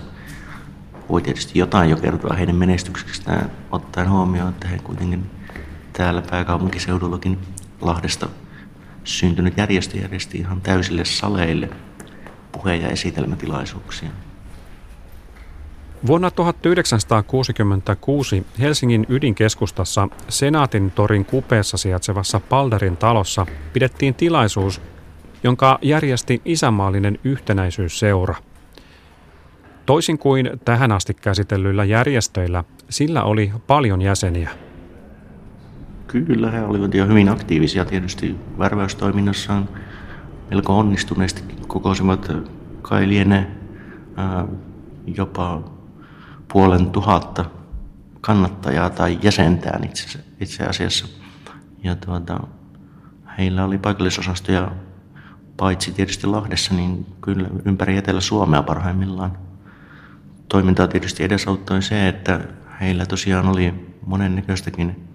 voi 1.10 1.22
tietysti 1.22 1.60
jotain 1.60 1.90
jo 1.90 1.98
kertoa 1.98 2.36
heidän 2.36 2.56
menestyksestään, 2.56 3.52
ottaen 3.72 4.10
huomioon, 4.10 4.50
että 4.50 4.68
he 4.68 4.80
kuitenkin 4.80 5.30
täällä 5.94 6.22
pääkaupunkiseudullakin 6.22 7.40
Lahdesta 7.82 8.30
syntynyt 9.04 9.58
järjestö 9.58 9.98
järjesti 9.98 10.38
ihan 10.38 10.62
täysille 10.62 11.06
saleille 11.06 11.70
puhe- 12.52 12.76
ja 12.76 12.88
esitelmätilaisuuksia. 12.88 14.10
Vuonna 16.06 16.32
1966 16.32 18.46
Helsingin 18.60 19.06
ydinkeskustassa 19.10 20.08
Senaatin 20.30 20.92
torin 20.92 21.26
kupeessa 21.26 21.78
sijaitsevassa 21.78 22.40
Palderin 22.40 22.98
talossa 22.98 23.46
pidettiin 23.74 24.16
tilaisuus, 24.16 24.82
jonka 25.44 25.80
järjesti 25.82 26.42
isänmaallinen 26.46 27.20
yhtenäisyysseura. 27.24 28.36
Toisin 29.86 30.18
kuin 30.18 30.50
tähän 30.66 30.92
asti 30.92 31.14
käsitellyillä 31.14 31.86
järjestöillä, 31.86 32.64
sillä 32.90 33.24
oli 33.24 33.52
paljon 33.68 34.02
jäseniä. 34.02 34.50
Kyllä, 36.08 36.52
he 36.52 36.64
olivat 36.64 36.94
jo 36.94 37.08
hyvin 37.08 37.30
aktiivisia 37.30 37.86
tietysti 37.86 38.36
värväystoiminnassaan. 38.60 39.70
Melko 40.50 40.78
onnistuneesti 40.78 41.44
kokosivat 41.68 42.32
kai 42.82 43.08
jopa 45.18 45.77
puolen 46.54 46.90
tuhatta 46.92 47.46
kannattajaa 48.22 48.90
tai 48.90 49.20
jäsentään 49.22 49.84
itse, 49.84 50.20
itse 50.40 50.64
asiassa. 50.64 51.08
Ja 51.84 51.96
tuota, 51.96 52.40
heillä 53.38 53.66
oli 53.66 53.78
paikallisosastoja 53.78 54.72
paitsi 55.58 55.92
tietysti 55.92 56.28
Lahdessa, 56.28 56.74
niin 56.74 57.06
kyllä 57.22 57.48
ympäri 57.66 57.98
Etelä-Suomea 57.98 58.64
parhaimmillaan. 58.64 59.38
Toimintaa 60.50 60.88
tietysti 60.88 61.24
edesauttoi 61.24 61.82
se, 61.82 62.08
että 62.08 62.40
heillä 62.82 63.06
tosiaan 63.06 63.48
oli 63.48 63.74
monennäköistäkin 64.06 65.08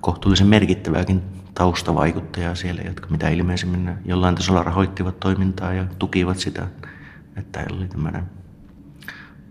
kohtuullisen 0.00 0.46
merkittävääkin 0.46 1.22
taustavaikuttajaa 1.54 2.54
siellä, 2.54 2.82
jotka 2.82 3.06
mitä 3.10 3.28
ilmeisimmin 3.28 3.94
jollain 4.04 4.34
tasolla 4.34 4.62
rahoittivat 4.62 5.20
toimintaa 5.20 5.72
ja 5.72 5.86
tukivat 5.98 6.38
sitä. 6.38 6.66
Että 7.36 7.60
heillä 7.60 7.78
oli 7.78 7.88
tämmöinen, 7.88 8.22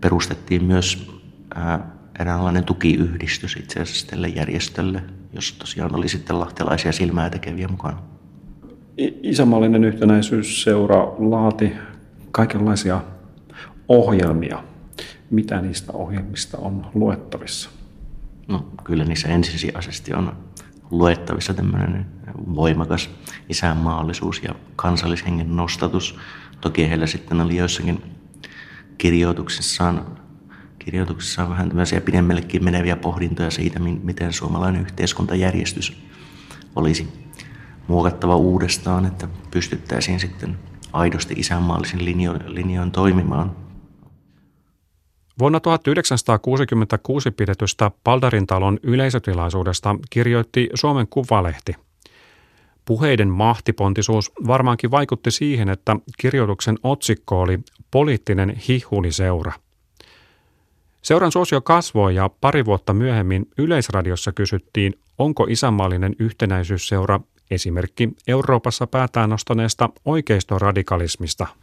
perustettiin 0.06 0.64
myös 0.64 1.10
ää, 1.54 1.90
eräänlainen 2.20 2.64
tukiyhdistys 2.64 3.56
itse 3.56 3.80
asiassa 3.80 4.06
tälle 4.06 4.28
järjestölle, 4.28 5.02
jossa 5.32 5.58
tosiaan 5.58 5.94
oli 5.94 6.08
sitten 6.08 6.40
lahtelaisia 6.40 6.92
silmää 6.92 7.30
tekeviä 7.30 7.68
mukana. 7.68 8.02
Isämallinen 9.22 9.84
yhtenäisyysseura 9.84 11.14
laati 11.18 11.72
kaikenlaisia 12.30 13.00
ohjelmia. 13.88 14.64
Mitä 15.30 15.60
niistä 15.60 15.92
ohjelmista 15.92 16.58
on 16.58 16.86
luettavissa? 16.94 17.70
No, 18.48 18.66
kyllä 18.84 19.04
niissä 19.04 19.28
ensisijaisesti 19.28 20.14
on 20.14 20.36
luettavissa 20.90 21.54
tämmöinen 21.54 22.06
voimakas 22.54 23.10
isänmaallisuus 23.48 24.42
ja 24.42 24.54
kansallishengen 24.76 25.56
nostatus. 25.56 26.18
Toki 26.60 26.88
heillä 26.88 27.06
sitten 27.06 27.40
oli 27.40 27.56
joissakin 27.56 28.15
kirjoituksissaan, 28.98 30.18
kirjoituksissaan 30.78 31.50
vähän 31.50 31.68
tämmöisiä 31.68 32.00
pidemmällekin 32.00 32.64
meneviä 32.64 32.96
pohdintoja 32.96 33.50
siitä, 33.50 33.78
miten 33.78 34.32
suomalainen 34.32 34.82
yhteiskuntajärjestys 34.82 36.02
olisi 36.76 37.08
muokattava 37.88 38.36
uudestaan, 38.36 39.06
että 39.06 39.28
pystyttäisiin 39.50 40.20
sitten 40.20 40.58
aidosti 40.92 41.34
isänmaallisin 41.34 42.04
linjoin, 42.04 42.54
linjoin 42.54 42.90
toimimaan 42.90 43.66
Vuonna 45.38 45.60
1966 45.60 47.30
pidetystä 47.30 47.90
Paldarin 48.04 48.46
talon 48.46 48.78
yleisötilaisuudesta 48.82 49.96
kirjoitti 50.10 50.70
Suomen 50.74 51.06
Kuvalehti. 51.08 51.85
Puheiden 52.86 53.28
mahtipontisuus 53.28 54.32
varmaankin 54.46 54.90
vaikutti 54.90 55.30
siihen, 55.30 55.68
että 55.68 55.96
kirjoituksen 56.18 56.76
otsikko 56.82 57.40
oli 57.40 57.58
Poliittinen 57.90 58.50
hihuliseura. 58.68 59.52
Seuran 61.02 61.32
suosio 61.32 61.60
kasvoi 61.60 62.14
ja 62.14 62.30
pari 62.40 62.64
vuotta 62.64 62.92
myöhemmin 62.92 63.46
Yleisradiossa 63.58 64.32
kysyttiin, 64.32 64.94
onko 65.18 65.46
isänmaallinen 65.48 66.16
yhtenäisyysseura 66.18 67.20
esimerkki 67.50 68.08
Euroopassa 68.28 68.86
päätään 68.86 69.30
nostaneesta 69.30 69.88
oikeistoradikalismista– 70.04 71.46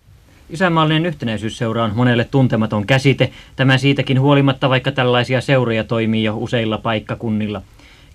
Isänmaallinen 0.49 1.05
yhtenäisyysseura 1.05 1.83
on 1.83 1.91
monelle 1.95 2.23
tuntematon 2.31 2.87
käsite, 2.87 3.31
tämä 3.55 3.77
siitäkin 3.77 4.21
huolimatta, 4.21 4.69
vaikka 4.69 4.91
tällaisia 4.91 5.41
seuroja 5.41 5.83
toimii 5.83 6.23
jo 6.23 6.37
useilla 6.37 6.77
paikkakunnilla. 6.77 7.61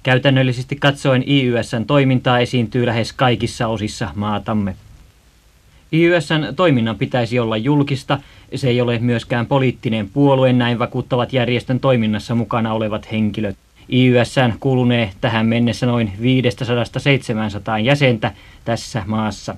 Käytännöllisesti 0.03 0.77
katsoen 0.77 1.25
IYSn 1.29 1.85
toimintaa 1.87 2.39
esiintyy 2.39 2.87
lähes 2.87 3.13
kaikissa 3.13 3.67
osissa 3.67 4.11
maatamme. 4.15 4.77
IYSn 5.93 6.55
toiminnan 6.57 6.97
pitäisi 6.97 7.39
olla 7.39 7.57
julkista, 7.57 8.19
se 8.55 8.69
ei 8.69 8.81
ole 8.81 8.99
myöskään 8.99 9.47
poliittinen 9.47 10.09
puolue, 10.09 10.53
näin 10.53 10.79
vakuuttavat 10.79 11.33
järjestön 11.33 11.81
toiminnassa 11.81 12.35
mukana 12.35 12.73
olevat 12.73 13.13
henkilöt. 13.13 13.57
IYSn 13.93 14.53
kuulunee 14.61 15.11
tähän 15.21 15.47
mennessä 15.47 15.87
noin 15.87 16.13
500-700 16.19 17.81
jäsentä 17.83 18.33
tässä 18.65 19.03
maassa. 19.07 19.57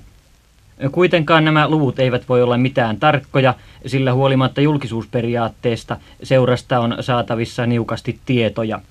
Kuitenkaan 0.91 1.45
nämä 1.45 1.69
luvut 1.69 1.99
eivät 1.99 2.29
voi 2.29 2.43
olla 2.43 2.57
mitään 2.57 2.97
tarkkoja, 2.97 3.53
sillä 3.85 4.13
huolimatta 4.13 4.61
julkisuusperiaatteesta 4.61 5.97
seurasta 6.23 6.79
on 6.79 6.97
saatavissa 7.01 7.65
niukasti 7.65 8.19
tietoja. 8.25 8.81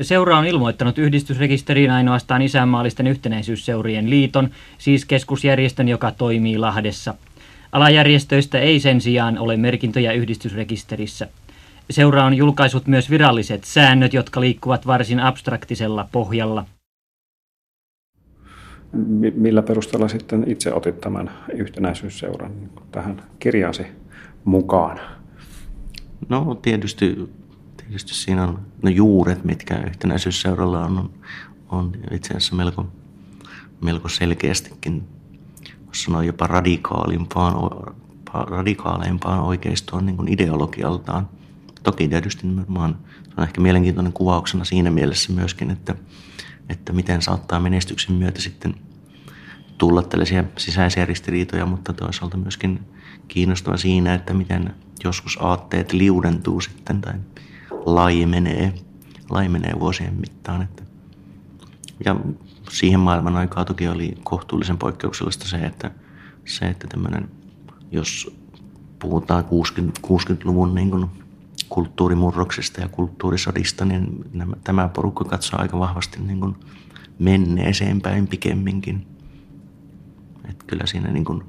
Seura 0.00 0.38
on 0.38 0.46
ilmoittanut 0.46 0.98
yhdistysrekisteriin 0.98 1.90
ainoastaan 1.90 2.42
isänmaallisten 2.42 3.06
yhtenäisyysseurien 3.06 4.10
liiton, 4.10 4.50
siis 4.78 5.04
keskusjärjestön, 5.04 5.88
joka 5.88 6.10
toimii 6.10 6.58
Lahdessa. 6.58 7.14
Alajärjestöistä 7.72 8.58
ei 8.58 8.80
sen 8.80 9.00
sijaan 9.00 9.38
ole 9.38 9.56
merkintöjä 9.56 10.12
yhdistysrekisterissä. 10.12 11.28
Seura 11.90 12.24
on 12.24 12.34
julkaisut 12.34 12.86
myös 12.86 13.10
viralliset 13.10 13.64
säännöt, 13.64 14.14
jotka 14.14 14.40
liikkuvat 14.40 14.86
varsin 14.86 15.20
abstraktisella 15.20 16.08
pohjalla 16.12 16.64
millä 19.34 19.62
perusteella 19.62 20.08
sitten 20.08 20.44
itse 20.46 20.72
otit 20.72 21.00
tämän 21.00 21.30
yhtenäisyysseuran 21.52 22.52
tähän 22.92 23.22
kirjasi 23.38 23.86
mukaan? 24.44 25.00
No 26.28 26.54
tietysti, 26.62 27.28
tietysti 27.84 28.14
siinä 28.14 28.44
on 28.44 28.66
ne 28.82 28.90
juuret, 28.90 29.44
mitkä 29.44 29.82
yhtenäisyysseuralla 29.86 30.84
on, 30.84 31.10
on 31.68 31.92
itse 32.10 32.34
asiassa 32.34 32.56
melko, 32.56 32.86
melko 33.80 34.08
selkeästikin, 34.08 35.08
jos 35.86 36.02
sanoo 36.02 36.22
jopa 36.22 36.46
radikaalimpaan, 36.46 37.54
radikaaleimpaan 38.34 39.40
oikeistoon 39.40 40.06
niin 40.06 40.16
kuin 40.16 40.28
ideologialtaan. 40.28 41.28
Toki 41.82 42.08
tietysti 42.08 42.46
nimenomaan 42.46 42.98
se 43.24 43.30
on 43.36 43.44
ehkä 43.44 43.60
mielenkiintoinen 43.60 44.12
kuvauksena 44.12 44.64
siinä 44.64 44.90
mielessä 44.90 45.32
myöskin, 45.32 45.70
että 45.70 45.94
että 46.68 46.92
miten 46.92 47.22
saattaa 47.22 47.60
menestyksen 47.60 48.14
myötä 48.14 48.40
sitten 48.40 48.74
tulla 49.78 50.02
tällaisia 50.02 50.44
sisäisiä 50.56 51.04
ristiriitoja, 51.04 51.66
mutta 51.66 51.92
toisaalta 51.92 52.36
myöskin 52.36 52.80
kiinnostava 53.28 53.76
siinä, 53.76 54.14
että 54.14 54.34
miten 54.34 54.74
joskus 55.04 55.38
aatteet 55.40 55.92
liudentuu 55.92 56.60
sitten 56.60 57.00
tai 57.00 57.14
laimenee, 57.84 58.74
laimenee 59.30 59.80
vuosien 59.80 60.14
mittaan. 60.14 60.62
Että. 60.62 60.82
Ja 62.04 62.16
siihen 62.70 63.00
maailman 63.00 63.36
aikaa 63.36 63.64
toki 63.64 63.88
oli 63.88 64.18
kohtuullisen 64.24 64.78
poikkeuksellista 64.78 65.48
se, 65.48 65.56
että, 65.56 65.90
se, 66.44 66.66
että 66.66 66.86
tämmöinen, 66.86 67.28
jos 67.90 68.36
puhutaan 68.98 69.44
60, 69.44 70.00
60-luvun 70.06 70.74
niin 70.74 70.90
kuin 70.90 71.06
ja 72.80 72.88
kulttuurisodista, 72.88 73.84
niin 73.84 74.24
nämä, 74.32 74.56
tämä 74.64 74.88
porukka 74.88 75.24
katsoo 75.24 75.60
aika 75.62 75.78
vahvasti 75.78 76.20
niin 76.20 76.40
kuin 76.40 76.54
menneeseen 77.18 78.00
päin 78.00 78.26
pikemminkin. 78.26 79.06
Et 80.48 80.62
kyllä 80.66 80.86
siinä 80.86 81.12
niin 81.12 81.24
kuin 81.24 81.42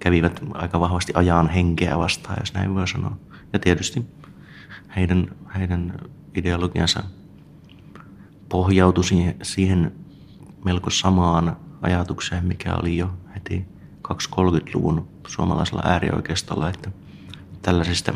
kävivät 0.00 0.42
aika 0.54 0.80
vahvasti 0.80 1.12
ajan 1.16 1.48
henkeä 1.48 1.98
vastaan, 1.98 2.36
jos 2.40 2.54
näin 2.54 2.74
voi 2.74 2.88
sanoa. 2.88 3.16
Ja 3.52 3.58
tietysti 3.58 4.06
heidän, 4.96 5.26
heidän 5.58 5.94
ideologiansa 6.34 7.02
pohjautui 8.48 9.04
siihen, 9.04 9.36
siihen 9.42 9.92
melko 10.64 10.90
samaan 10.90 11.56
ajatukseen, 11.82 12.44
mikä 12.44 12.74
oli 12.74 12.96
jo 12.96 13.10
heti 13.34 13.64
230-luvun 14.08 15.08
suomalaisella 15.26 15.82
äärioikeistolla, 15.84 16.68
että 16.68 16.90
tällaisista 17.62 18.14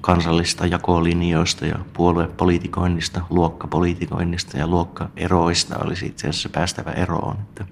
kansallista 0.00 0.66
jakolinjoista 0.66 1.66
ja 1.66 1.78
puoluepolitikoinnista, 1.92 3.20
luokkapolitikoinnista 3.30 4.58
ja 4.58 4.66
luokkaeroista 4.66 5.78
olisi 5.78 6.06
itse 6.06 6.28
asiassa 6.28 6.48
päästävä 6.48 6.90
eroon. 6.90 7.36
Että 7.40 7.66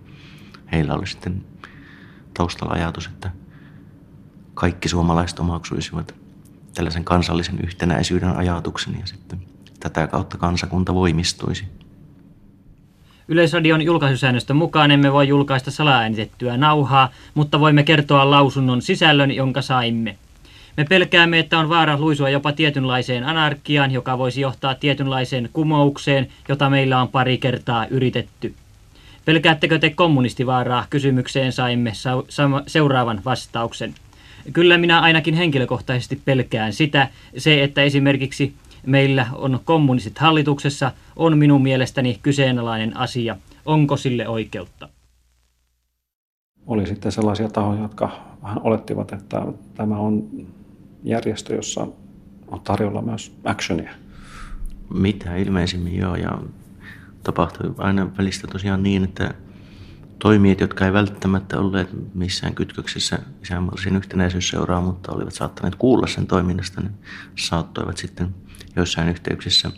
heillä 0.73 0.95
oli 0.95 1.07
sitten 1.07 1.45
taustalla 2.35 2.75
ajatus, 2.75 3.07
että 3.07 3.31
kaikki 4.55 4.89
suomalaiset 4.89 5.39
omaksuisivat 5.39 6.22
tällaisen 6.75 7.05
kansallisen 7.05 7.61
yhtenäisyyden 7.65 8.37
ajatuksen 8.37 8.97
ja 9.01 9.07
sitten 9.07 9.39
tätä 9.81 10.07
kautta 10.07 10.39
kansakunta 10.39 10.95
voimistuisi. 10.95 11.65
Yleisradion 13.29 13.83
julkaisusäännöstön 13.83 14.57
mukaan 14.57 14.91
emme 14.91 15.13
voi 15.13 15.29
julkaista 15.29 15.71
salaäänitettyä 15.71 16.57
nauhaa, 16.57 17.11
mutta 17.35 17.61
voimme 17.61 17.83
kertoa 17.83 18.31
lausunnon 18.31 18.83
sisällön, 18.83 19.31
jonka 19.31 19.63
saimme. 19.63 20.17
Me 20.77 20.85
pelkäämme, 20.85 21.39
että 21.39 21.59
on 21.59 21.69
vaara 21.69 21.99
luisua 21.99 22.29
jopa 22.29 22.53
tietynlaiseen 22.53 23.25
anarkiaan, 23.25 23.91
joka 23.91 24.19
voisi 24.19 24.41
johtaa 24.41 24.75
tietynlaiseen 24.75 25.49
kumoukseen, 25.53 26.29
jota 26.49 26.71
meillä 26.71 27.01
on 27.01 27.09
pari 27.09 27.39
kertaa 27.39 27.87
yritetty. 27.87 28.55
Pelkäättekö 29.25 29.79
te 29.79 29.91
kommunistivaaraa? 29.91 30.87
Kysymykseen 30.91 31.53
saimme 31.53 31.93
seuraavan 32.67 33.21
vastauksen. 33.25 33.95
Kyllä 34.53 34.79
minä 34.79 35.01
ainakin 35.01 35.35
henkilökohtaisesti 35.35 36.23
pelkään 36.25 36.73
sitä, 36.73 37.09
se, 37.37 37.63
että 37.63 37.83
esimerkiksi 37.83 38.55
meillä 38.87 39.27
on 39.33 39.61
kommunistit 39.65 40.19
hallituksessa, 40.19 40.93
on 41.17 41.39
minun 41.39 41.63
mielestäni 41.63 42.19
kyseenalainen 42.23 42.97
asia. 42.97 43.37
Onko 43.67 43.97
sille 43.97 44.29
oikeutta? 44.29 44.89
Oli 46.67 46.87
sitten 46.87 47.13
sellaisia 47.13 47.49
tahoja, 47.49 47.83
jotka 47.83 48.11
vähän 48.43 48.61
olettivat, 48.65 49.13
että 49.13 49.43
tämä 49.75 49.97
on 49.97 50.29
järjestö, 51.05 51.55
jossa 51.55 51.87
on 52.49 52.61
tarjolla 52.61 53.03
myös 53.03 53.33
actionia. 53.45 53.91
Mitä 54.95 55.37
ilmeisimmin 55.37 55.99
joo, 55.99 56.17
ja 56.17 56.39
tapahtui 57.25 57.75
aina 57.79 58.11
välistä 58.19 58.47
tosiaan 58.47 58.83
niin, 58.83 59.05
että 59.05 59.35
toimijat, 60.23 60.61
jotka 60.61 60.87
ei 60.87 60.93
välttämättä 60.93 61.59
olleet 61.59 62.15
missään 62.15 62.55
kytköksissä 62.55 63.19
isänmaallisen 63.43 63.97
yhtenäisyysseuraa, 63.97 64.81
mutta 64.81 65.13
olivat 65.13 65.35
saattaneet 65.35 65.75
kuulla 65.75 66.07
sen 66.07 66.27
toiminnasta, 66.27 66.81
niin 66.81 66.95
saattoivat 67.39 67.97
sitten 67.97 68.35
joissain 68.77 69.09
yhteyksissä 69.09 69.71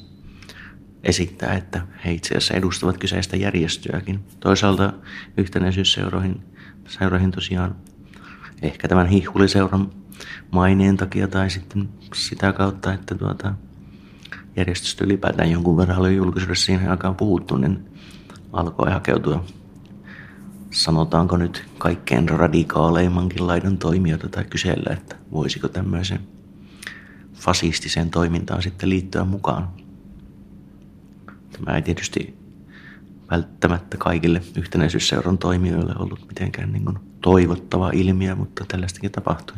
esittää, 1.02 1.54
että 1.54 1.86
he 2.04 2.12
itse 2.12 2.28
asiassa 2.28 2.54
edustavat 2.54 2.98
kyseistä 2.98 3.36
järjestöäkin. 3.36 4.20
Toisaalta 4.40 4.92
yhtenäisyysseuroihin 5.36 6.42
seuroihin 6.88 7.30
tosiaan 7.30 7.76
ehkä 8.62 8.88
tämän 8.88 9.06
hihhuliseuran 9.06 9.90
maineen 10.50 10.96
takia 10.96 11.28
tai 11.28 11.50
sitten 11.50 11.88
sitä 12.14 12.52
kautta, 12.52 12.92
että 12.92 13.14
tuota, 13.14 13.54
järjestöstä 14.56 15.04
ylipäätään 15.04 15.50
jonkun 15.50 15.76
verran 15.76 15.98
oli 15.98 16.16
julkisuudessa 16.16 16.66
siihen 16.66 16.90
aikaan 16.90 17.14
puhuttu, 17.14 17.56
niin 17.56 17.84
alkoi 18.52 18.90
hakeutua 18.90 19.44
sanotaanko 20.74 21.36
nyt 21.36 21.64
kaikkein 21.78 22.28
radikaaleimmankin 22.28 23.46
laidan 23.46 23.78
toimijoita 23.78 24.28
tai 24.28 24.44
kysellä, 24.44 24.92
että 24.92 25.16
voisiko 25.32 25.68
tämmöisen 25.68 26.20
fasistiseen 27.34 28.10
toimintaan 28.10 28.62
sitten 28.62 28.90
liittyä 28.90 29.24
mukaan. 29.24 29.68
Tämä 31.52 31.76
ei 31.76 31.82
tietysti 31.82 32.34
välttämättä 33.30 33.96
kaikille 33.96 34.42
yhtenäisyysseuran 34.56 35.38
toimijoille 35.38 35.94
ollut 35.98 36.28
mitenkään 36.28 36.72
niin 36.72 36.84
kuin 36.84 36.98
toivottava 37.20 37.90
ilmiö, 37.90 38.34
mutta 38.34 38.64
tällaistakin 38.68 39.12
tapahtui. 39.12 39.56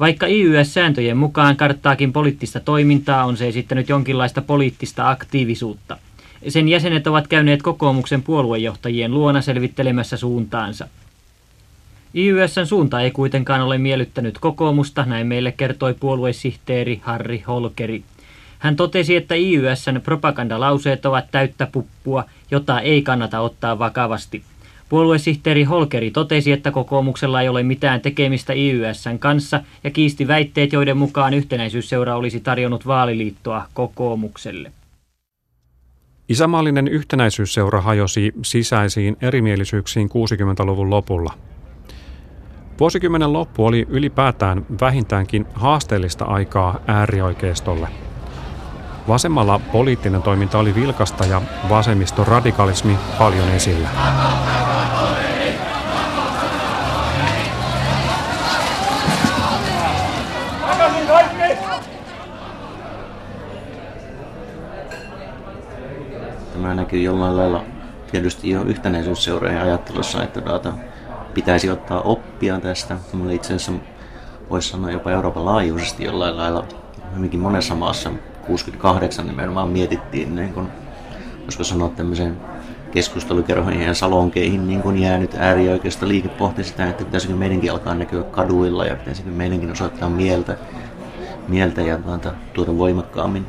Vaikka 0.00 0.26
IYS-sääntöjen 0.26 1.16
mukaan 1.16 1.56
karttaakin 1.56 2.12
poliittista 2.12 2.60
toimintaa, 2.60 3.24
on 3.24 3.36
se 3.36 3.48
esittänyt 3.48 3.88
jonkinlaista 3.88 4.42
poliittista 4.42 5.10
aktiivisuutta. 5.10 5.98
Sen 6.48 6.68
jäsenet 6.68 7.06
ovat 7.06 7.28
käyneet 7.28 7.62
kokoomuksen 7.62 8.22
puoluejohtajien 8.22 9.14
luona 9.14 9.42
selvittelemässä 9.42 10.16
suuntaansa. 10.16 10.88
IYSn 12.14 12.66
suunta 12.66 13.00
ei 13.00 13.10
kuitenkaan 13.10 13.60
ole 13.60 13.78
miellyttänyt 13.78 14.38
kokoomusta, 14.38 15.04
näin 15.04 15.26
meille 15.26 15.52
kertoi 15.52 15.94
puoluesihteeri 15.94 17.00
Harri 17.04 17.44
Holkeri. 17.46 18.02
Hän 18.58 18.76
totesi, 18.76 19.16
että 19.16 19.34
IYSn 19.34 20.00
propagandalauseet 20.02 21.06
ovat 21.06 21.24
täyttä 21.32 21.68
puppua, 21.72 22.24
jota 22.50 22.80
ei 22.80 23.02
kannata 23.02 23.40
ottaa 23.40 23.78
vakavasti. 23.78 24.42
Puoluesihteeri 24.88 25.64
Holkeri 25.64 26.10
totesi, 26.10 26.52
että 26.52 26.70
kokoomuksella 26.70 27.42
ei 27.42 27.48
ole 27.48 27.62
mitään 27.62 28.00
tekemistä 28.00 28.52
IYSn 28.52 29.18
kanssa 29.18 29.60
ja 29.84 29.90
kiisti 29.90 30.28
väitteet, 30.28 30.72
joiden 30.72 30.96
mukaan 30.96 31.34
yhtenäisyysseura 31.34 32.16
olisi 32.16 32.40
tarjonnut 32.40 32.86
vaaliliittoa 32.86 33.66
kokoomukselle. 33.74 34.72
Isämaallinen 36.30 36.88
yhtenäisyysseura 36.88 37.80
hajosi 37.80 38.32
sisäisiin 38.42 39.16
erimielisyyksiin 39.20 40.08
60-luvun 40.08 40.90
lopulla. 40.90 41.32
Vuosikymmenen 42.80 43.32
loppu 43.32 43.66
oli 43.66 43.86
ylipäätään 43.88 44.66
vähintäänkin 44.80 45.46
haasteellista 45.54 46.24
aikaa 46.24 46.80
äärioikeistolle– 46.86 47.88
Vasemmalla 49.08 49.60
poliittinen 49.72 50.22
toiminta 50.22 50.58
oli 50.58 50.74
vilkasta 50.74 51.26
ja 51.26 51.42
vasemmiston 51.68 52.26
radikalismi 52.26 52.96
paljon 53.18 53.48
esillä. 53.48 53.88
Tämä 66.60 66.74
näkyy 66.74 67.02
jollain 67.02 67.36
lailla 67.36 67.64
tietysti 68.10 68.50
jo 68.50 68.62
yhtenäisyysseurojen 68.62 69.60
ajattelussa, 69.60 70.22
että 70.22 70.44
data 70.44 70.72
pitäisi 71.34 71.70
ottaa 71.70 72.00
oppia 72.00 72.60
tästä. 72.60 72.96
Tämä 73.10 73.32
itse 73.32 73.54
asiassa 73.54 73.72
voisi 74.50 74.68
sanoa 74.68 74.90
jopa 74.90 75.10
Euroopan 75.10 75.44
laajuisesti 75.44 76.04
jollain 76.04 76.36
lailla 76.36 76.64
hyvinkin 77.16 77.40
monessa 77.40 77.74
maassa 77.74 78.10
68 78.46 79.26
nimenomaan 79.26 79.68
mietittiin, 79.68 80.36
niin 80.36 80.52
kun, 80.52 80.68
koska 81.46 81.64
sanoa 81.64 81.88
tämmöisen 81.88 82.36
keskustelukerhoihin 82.90 83.82
ja 83.82 83.94
salonkeihin 83.94 84.68
niin 84.68 84.82
kun 84.82 84.98
jäänyt 84.98 85.34
äärioikeisto 85.34 86.08
liike 86.08 86.28
pohti 86.28 86.64
sitä, 86.64 86.88
että 86.88 87.04
pitäisikö 87.04 87.34
meidänkin 87.34 87.72
alkaa 87.72 87.94
näkyä 87.94 88.22
kaduilla 88.22 88.84
ja 88.84 88.96
pitäisikö 88.96 89.30
meidänkin 89.30 89.72
osoittaa 89.72 90.08
mieltä, 90.08 90.56
mieltä 91.48 91.82
ja 91.82 91.98
tuota, 91.98 92.32
tuoda 92.52 92.78
voimakkaammin 92.78 93.46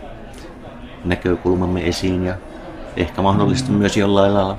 näkökulmamme 1.06 1.88
esiin 1.88 2.24
ja 2.24 2.36
ehkä 2.98 3.22
mahdollisesti 3.22 3.72
myös 3.72 3.98
jollain 3.98 4.34
lailla 4.34 4.58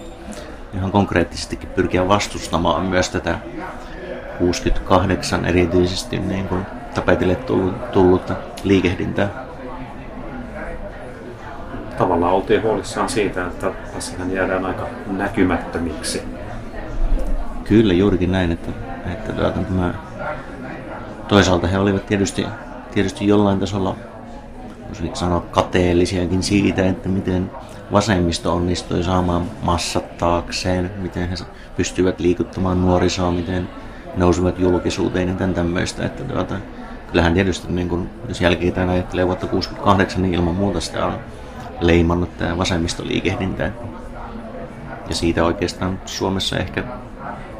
ihan 0.74 0.92
konkreettisestikin 0.92 1.68
pyrkiä 1.68 2.08
vastustamaan 2.08 2.86
myös 2.86 3.10
tätä 3.10 3.38
68 4.38 5.44
erityisesti 5.44 6.18
niin 6.18 6.48
kuin 6.48 6.66
tapetille 6.94 7.34
tullutta 7.92 8.34
liikehdintää 8.64 9.42
tavallaan 11.98 12.32
oltiin 12.32 12.62
huolissaan 12.62 13.08
siitä, 13.08 13.46
että 13.46 13.70
tässähän 13.94 14.32
jäädään 14.32 14.66
aika 14.66 14.86
näkymättömiksi. 15.06 16.22
Kyllä, 17.64 17.94
juurikin 17.94 18.32
näin, 18.32 18.52
että, 18.52 18.70
että 19.12 19.32
tuota, 19.32 19.58
tämä, 19.58 19.94
toisaalta 21.28 21.66
he 21.66 21.78
olivat 21.78 22.06
tietysti, 22.06 22.46
tietysti 22.94 23.26
jollain 23.26 23.60
tasolla 23.60 23.96
voisin 24.88 25.16
sanoa 25.16 25.40
kateellisiakin 25.40 26.42
siitä, 26.42 26.86
että 26.86 27.08
miten 27.08 27.50
vasemmisto 27.92 28.54
onnistui 28.54 29.02
saamaan 29.02 29.46
massat 29.62 30.18
taakseen, 30.18 30.90
miten 30.96 31.28
he 31.28 31.34
pystyvät 31.76 32.20
liikuttamaan 32.20 32.80
nuorisoa, 32.80 33.30
miten 33.30 33.68
nousivat 34.16 34.58
julkisuuteen 34.58 35.28
ja 35.28 35.34
tämän 35.34 35.54
tämmöistä. 35.54 36.06
Että 36.06 36.24
tuota, 36.24 36.54
kyllähän 37.10 37.34
tietysti, 37.34 37.72
niin 37.72 37.88
kun, 37.88 38.10
jos 38.28 38.40
jälkikäteen 38.40 38.88
ajattelee 38.88 39.26
vuotta 39.26 39.46
68, 39.46 40.22
niin 40.22 40.34
ilman 40.34 40.54
muuta 40.54 40.80
sitä 40.80 41.06
on 41.06 41.14
leimannut 41.80 42.38
tämä 42.38 42.58
vasemmistoliikehdintä. 42.58 43.70
Ja 45.08 45.14
siitä 45.14 45.44
oikeastaan 45.44 46.00
Suomessa 46.06 46.56
ehkä 46.56 46.84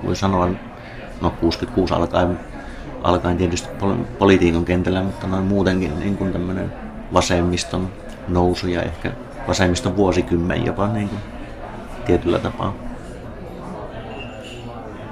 voi 0.05 0.17
sanoa, 0.17 0.49
no 1.21 1.31
66 1.31 1.95
alkaen, 1.95 2.41
alkaen 3.03 3.37
tietysti 3.37 3.69
politiikan 4.19 4.65
kentällä, 4.65 5.03
mutta 5.03 5.27
noin 5.27 5.45
muutenkin 5.45 6.01
niin 6.01 6.17
kuin 6.17 6.33
tämmöinen 6.33 6.73
vasemmiston 7.13 7.89
nousu 8.29 8.69
ja 8.69 8.83
ehkä 8.83 9.13
vasemmiston 9.49 9.97
vuosikymmen 9.97 10.67
jopa 10.67 10.87
niin 10.87 11.09
kuin 11.09 11.21
tietyllä 12.07 12.39
tapaa. 12.39 12.75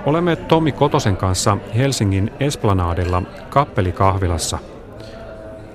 Olemme 0.07 0.37
Tomi 0.37 0.73
Kotosen 0.73 1.17
kanssa 1.17 1.57
Helsingin 1.77 2.31
Esplanadilla 2.41 3.23
kappelikahvilassa. 3.51 4.59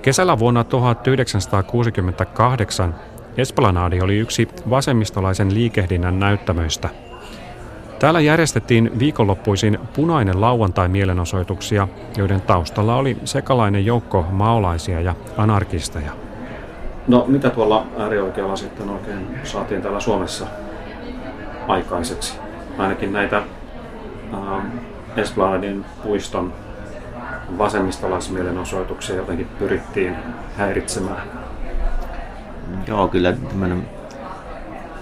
Kesällä 0.02 0.38
vuonna 0.38 0.64
1968 0.64 2.94
Esplanadi 3.36 4.00
oli 4.00 4.18
yksi 4.18 4.48
vasemmistolaisen 4.70 5.54
liikehdinnän 5.54 6.20
näyttämöistä. 6.20 6.88
Täällä 7.98 8.20
järjestettiin 8.20 8.90
viikonloppuisin 8.98 9.78
punainen 9.96 10.40
lauantai-mielenosoituksia, 10.40 11.88
joiden 12.16 12.40
taustalla 12.40 12.96
oli 12.96 13.16
sekalainen 13.24 13.86
joukko 13.86 14.26
maolaisia 14.30 15.00
ja 15.00 15.14
anarkisteja. 15.36 16.25
No 17.08 17.24
mitä 17.28 17.50
tuolla 17.50 17.86
äärioikealla 17.98 18.56
sitten 18.56 18.90
oikein 18.90 19.26
saatiin 19.44 19.82
täällä 19.82 20.00
Suomessa 20.00 20.46
aikaiseksi? 21.68 22.38
Ainakin 22.78 23.12
näitä 23.12 23.36
äh, 24.34 24.64
Esplanadin 25.16 25.84
puiston 26.02 26.52
vasemmistolaismielenosoituksia 27.58 29.16
jotenkin 29.16 29.48
pyrittiin 29.58 30.16
häiritsemään. 30.56 31.22
Joo, 32.86 33.08
kyllä 33.08 33.32
tämmöinen 33.32 33.88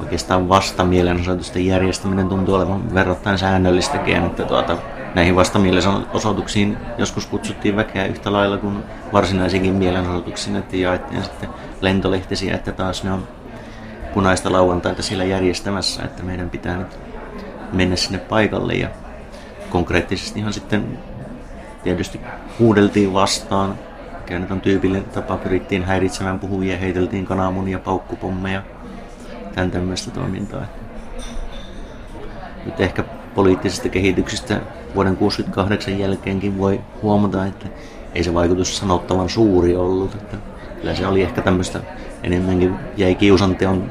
oikeastaan 0.01 0.49
vastamielenosoitusten 0.49 1.67
järjestäminen 1.67 2.29
tuntuu 2.29 2.55
olevan 2.55 2.95
verrattain 2.95 3.39
säännöllistäkin, 3.39 4.25
että 4.25 4.45
tuota, 4.45 4.77
näihin 5.15 5.37
vastamielenosoituksiin 5.37 6.77
joskus 6.99 7.27
kutsuttiin 7.27 7.77
väkeä 7.77 8.07
yhtä 8.07 8.33
lailla 8.33 8.59
kuin 8.59 8.85
varsinaisiinkin 9.13 9.75
mielenosoituksiin, 9.75 10.57
että 10.57 10.77
jaettiin 10.77 11.25
sitten 11.25 11.49
lentolehtisiä, 11.81 12.55
että 12.55 12.73
taas 12.73 13.05
ne 13.05 13.13
on 13.13 13.29
punaista 14.15 14.53
lauantaita 14.53 15.03
siellä 15.03 15.25
järjestämässä, 15.25 16.03
että 16.03 16.23
meidän 16.23 16.51
pitää 16.51 16.77
nyt 16.77 16.99
mennä 17.73 17.97
sinne 17.97 18.19
paikalle 18.19 18.75
ja 18.75 18.89
konkreettisesti 19.71 20.41
ihan 20.41 20.53
sitten 20.53 20.99
tietysti 21.83 22.21
huudeltiin 22.59 23.13
vastaan. 23.13 23.79
Mikä 24.21 24.39
nyt 24.39 24.51
on 24.51 24.61
tyypillinen 24.61 25.05
tapa, 25.05 25.37
pyrittiin 25.37 25.85
häiritsemään 25.85 26.39
puhujia, 26.39 26.79
heiteltiin 26.79 27.27
kananmunia, 27.27 27.79
paukkupommeja, 27.79 28.63
tämän 29.55 29.71
tämmöistä 29.71 30.11
toimintaa. 30.11 30.63
Nyt 32.65 32.81
ehkä 32.81 33.05
poliittisesta 33.35 33.89
kehityksestä 33.89 34.61
vuoden 34.95 35.17
1968 35.17 35.99
jälkeenkin 35.99 36.59
voi 36.59 36.81
huomata, 37.03 37.47
että 37.47 37.67
ei 38.15 38.25
se 38.25 38.35
vaikutus 38.35 38.79
sanottavan 38.79 39.29
suuri 39.29 39.77
ollut. 39.77 40.15
Että 40.15 40.37
kyllä 40.81 40.95
se 40.95 41.07
oli 41.07 41.23
ehkä 41.23 41.43
tämmöistä 41.43 41.81
enemmänkin 42.23 42.75
jäi 42.97 43.15
kiusanteon 43.15 43.91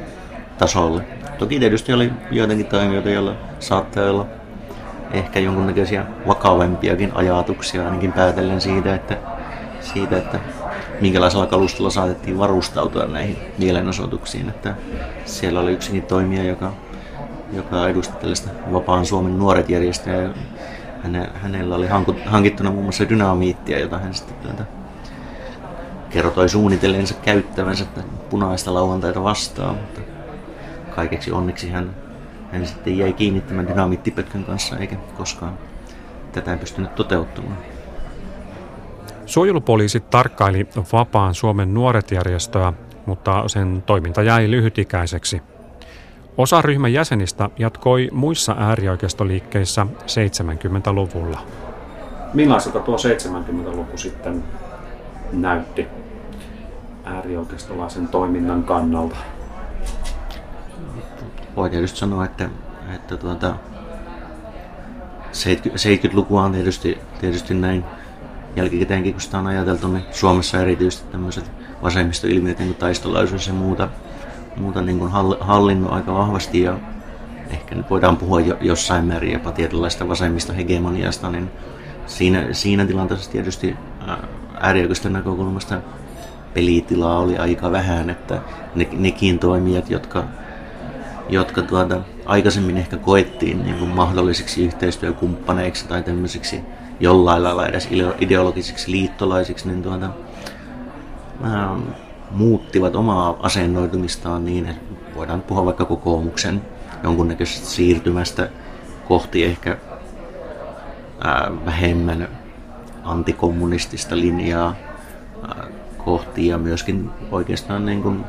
tasolle. 0.57 1.03
Toki 1.37 1.59
tietysti 1.59 1.93
oli 1.93 2.11
joitakin 2.31 2.65
toimijoita, 2.65 3.09
joilla 3.09 3.35
saattaa 3.59 4.09
olla 4.09 4.25
ehkä 5.13 5.39
jonkunnäköisiä 5.39 6.05
vakavempiakin 6.27 7.11
ajatuksia, 7.15 7.85
ainakin 7.85 8.13
päätellen 8.13 8.61
siitä, 8.61 8.95
että, 8.95 9.17
siitä, 9.81 10.17
että 10.17 10.39
minkälaisella 11.01 11.45
kalustolla 11.45 11.89
saatettiin 11.89 12.39
varustautua 12.39 13.05
näihin 13.05 13.37
mielenosoituksiin. 13.57 14.49
Että 14.49 14.75
siellä 15.25 15.59
oli 15.59 15.71
yksikin 15.71 16.03
toimija, 16.03 16.43
joka, 16.43 16.73
joka 17.53 17.89
edusti 17.89 18.17
tällaista 18.17 18.49
Vapaan 18.73 19.05
Suomen 19.05 19.39
nuoret 19.39 19.69
järjestöä. 19.69 20.29
Häne, 21.03 21.29
hänellä 21.33 21.75
oli 21.75 21.87
hankittuna 22.25 22.71
muun 22.71 22.83
muassa 22.83 23.09
dynamiittia, 23.09 23.79
jota 23.79 23.97
hän 23.97 24.13
sitten 24.13 24.35
tuota, 24.37 24.63
kertoi 26.09 26.49
suunnitelleensa 26.49 27.13
käyttävänsä 27.13 27.85
punaista 28.29 28.73
lauantaita 28.73 29.23
vastaan. 29.23 29.75
Mutta 29.75 30.01
kaikeksi 30.95 31.31
onneksi 31.31 31.69
hän 31.69 31.95
hän 32.53 32.67
sitten 32.67 32.97
jäi 32.97 33.13
kiinni 33.13 33.41
tämän 33.41 33.67
dynamiittipötkön 33.67 34.43
kanssa 34.43 34.77
eikä 34.77 34.95
koskaan 35.17 35.57
tätä 36.31 36.51
ei 36.51 36.57
pystynyt 36.57 36.95
toteuttamaan. 36.95 37.57
Suojelupoliisi 39.25 39.99
tarkkaili 39.99 40.67
Vapaan 40.93 41.33
Suomen 41.33 41.73
nuoret 41.73 42.11
järjestöä, 42.11 42.73
mutta 43.05 43.43
sen 43.47 43.83
toiminta 43.85 44.23
jäi 44.23 44.51
lyhytikäiseksi. 44.51 45.41
Osa 46.37 46.61
ryhmän 46.61 46.93
jäsenistä 46.93 47.49
jatkoi 47.59 48.09
muissa 48.11 48.55
äärioikeistoliikkeissä 48.59 49.87
70-luvulla. 50.01 51.39
Millaiselta 52.33 52.79
tuo 52.79 52.97
70-luku 52.97 53.97
sitten 53.97 54.43
näytti 55.31 55.87
äärioikeistolaisen 57.05 58.07
toiminnan 58.07 58.63
kannalta? 58.63 59.15
voi 61.55 61.69
tietysti 61.69 61.99
sanoa, 61.99 62.25
että, 62.25 62.49
että 62.95 63.17
tuota, 63.17 63.55
70-lukua 65.31 66.43
on 66.43 66.51
tietysti, 66.51 66.97
tietysti 67.21 67.53
näin 67.53 67.83
jälkikäteenkin, 68.55 69.13
kun 69.13 69.21
sitä 69.21 69.39
on 69.39 69.47
ajateltu, 69.47 69.87
niin 69.87 70.05
Suomessa 70.11 70.61
erityisesti 70.61 71.11
tämmöiset 71.11 71.51
vasemmistoilmiöt, 71.83 72.59
niin 72.59 72.69
kuin 72.69 72.79
taistolaisuus 72.79 73.47
ja 73.47 73.53
muuta, 73.53 73.89
muuta 74.57 74.81
niin 74.81 74.99
kuin 74.99 75.11
hallinnut 75.39 75.91
aika 75.91 76.13
vahvasti 76.13 76.61
ja 76.61 76.77
ehkä 77.49 77.75
nyt 77.75 77.89
voidaan 77.89 78.17
puhua 78.17 78.41
jo, 78.41 78.57
jossain 78.61 79.05
määrin 79.05 79.33
jopa 79.33 79.51
tietynlaista 79.51 80.07
vasemmista 80.07 80.53
hegemoniasta, 80.53 81.29
niin 81.29 81.49
siinä, 82.05 82.47
siinä 82.51 82.85
tilanteessa 82.85 83.31
tietysti 83.31 83.75
äärioikeiston 84.59 85.13
näkökulmasta 85.13 85.81
pelitilaa 86.53 87.19
oli 87.19 87.37
aika 87.37 87.71
vähän, 87.71 88.09
että 88.09 88.41
ne, 88.75 88.87
nekin 88.91 89.39
toimijat, 89.39 89.89
jotka 89.89 90.23
jotka 91.29 91.61
tuota, 91.61 92.01
aikaisemmin 92.25 92.77
ehkä 92.77 92.97
koettiin 92.97 93.63
niin 93.63 93.75
kuin 93.75 93.89
mahdollisiksi 93.89 94.65
yhteistyökumppaneiksi 94.65 95.87
tai 95.87 96.03
tämmöisiksi 96.03 96.61
jollain 96.99 97.43
lailla 97.43 97.67
edes 97.67 97.89
ideologisiksi 98.19 98.91
liittolaisiksi, 98.91 99.67
niin 99.67 99.83
tuota, 99.83 100.09
muuttivat 102.33 102.95
omaa 102.95 103.37
asennoitumistaan 103.39 104.45
niin, 104.45 104.65
että 104.65 104.95
voidaan 105.15 105.41
puhua 105.41 105.65
vaikka 105.65 105.85
kokoomuksen 105.85 106.61
jonkunnäköisestä 107.03 107.67
siirtymästä 107.67 108.49
kohti 109.07 109.43
ehkä 109.43 109.77
ää, 111.21 111.51
vähemmän 111.65 112.27
antikommunistista 113.03 114.17
linjaa 114.17 114.75
ää, 115.47 115.67
kohti 115.97 116.47
ja 116.47 116.57
myöskin 116.57 117.09
oikeastaan 117.31 117.85
niin 117.85 118.03
kuin 118.03 118.25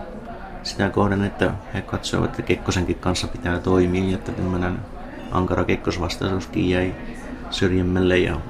sitä 0.63 0.91
kohden, 0.91 1.25
että 1.25 1.53
he 1.75 1.83
katsoivat, 1.83 2.31
että 2.31 2.43
Kekkosenkin 2.43 2.99
kanssa 2.99 3.29
pitää 3.29 3.59
toimia, 3.59 4.15
että 4.15 4.33
tämmöinen 4.33 4.79
ankara 5.31 5.65
kekkosvastaisuuskin 5.65 6.71
jäi 6.71 6.95
syrjemmälle 7.51 8.19
ja 8.19 8.41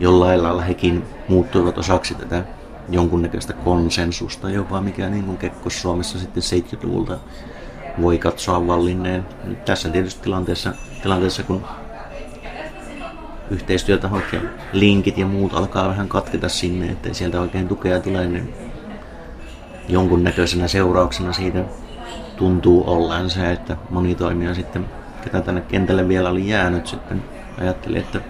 jollain 0.00 0.42
lailla 0.42 0.62
hekin 0.62 1.04
muuttuivat 1.28 1.78
osaksi 1.78 2.14
tätä 2.14 2.44
jonkunnäköistä 2.88 3.52
konsensusta 3.52 4.50
jopa, 4.50 4.80
mikä 4.80 5.08
niin 5.08 5.24
kuin 5.24 5.38
Kekkos 5.38 5.82
Suomessa 5.82 6.18
sitten 6.18 6.42
70-luvulta 6.42 7.18
voi 8.02 8.18
katsoa 8.18 8.66
vallinneen. 8.66 9.26
Nyt 9.44 9.64
tässä 9.64 9.88
tietysti 9.88 10.22
tilanteessa, 10.22 10.72
tilanteessa 11.02 11.42
kun 11.42 11.64
yhteistyötahot 13.50 14.24
ja 14.32 14.40
linkit 14.72 15.18
ja 15.18 15.26
muut 15.26 15.54
alkaa 15.54 15.88
vähän 15.88 16.08
katketa 16.08 16.48
sinne, 16.48 16.86
ettei 16.86 17.14
sieltä 17.14 17.40
oikein 17.40 17.68
tukea 17.68 18.00
tule, 18.00 18.26
niin 18.26 18.54
jonkunnäköisenä 19.88 20.68
seurauksena 20.68 21.32
siitä 21.32 21.64
tuntuu 22.36 22.90
olleen 22.90 23.30
se, 23.30 23.52
että 23.52 23.76
moni 23.90 24.14
toimija 24.14 24.54
sitten, 24.54 24.86
ketä 25.24 25.40
tänne 25.40 25.60
kentälle 25.60 26.08
vielä 26.08 26.30
oli 26.30 26.48
jäänyt, 26.48 26.86
sitten 26.86 27.24
ajatteli, 27.60 27.98
että 27.98 28.20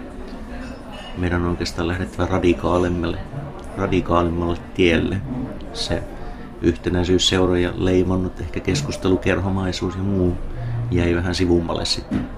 meidän 1.17 1.41
on 1.41 1.49
oikeastaan 1.49 1.87
lähdettävä 1.87 2.25
radikaalimmalle, 2.25 3.19
radikaalimmalle 3.77 4.57
tielle. 4.73 5.17
Se 5.73 6.03
yhtenäisyys 6.61 7.27
seuroja 7.27 7.73
leimannut, 7.75 8.39
ehkä 8.39 8.59
keskustelukerhomaisuus 8.59 9.95
ja 9.95 10.03
muu 10.03 10.37
jäi 10.91 11.15
vähän 11.15 11.35
sivummalle 11.35 11.85
sitten. 11.85 12.36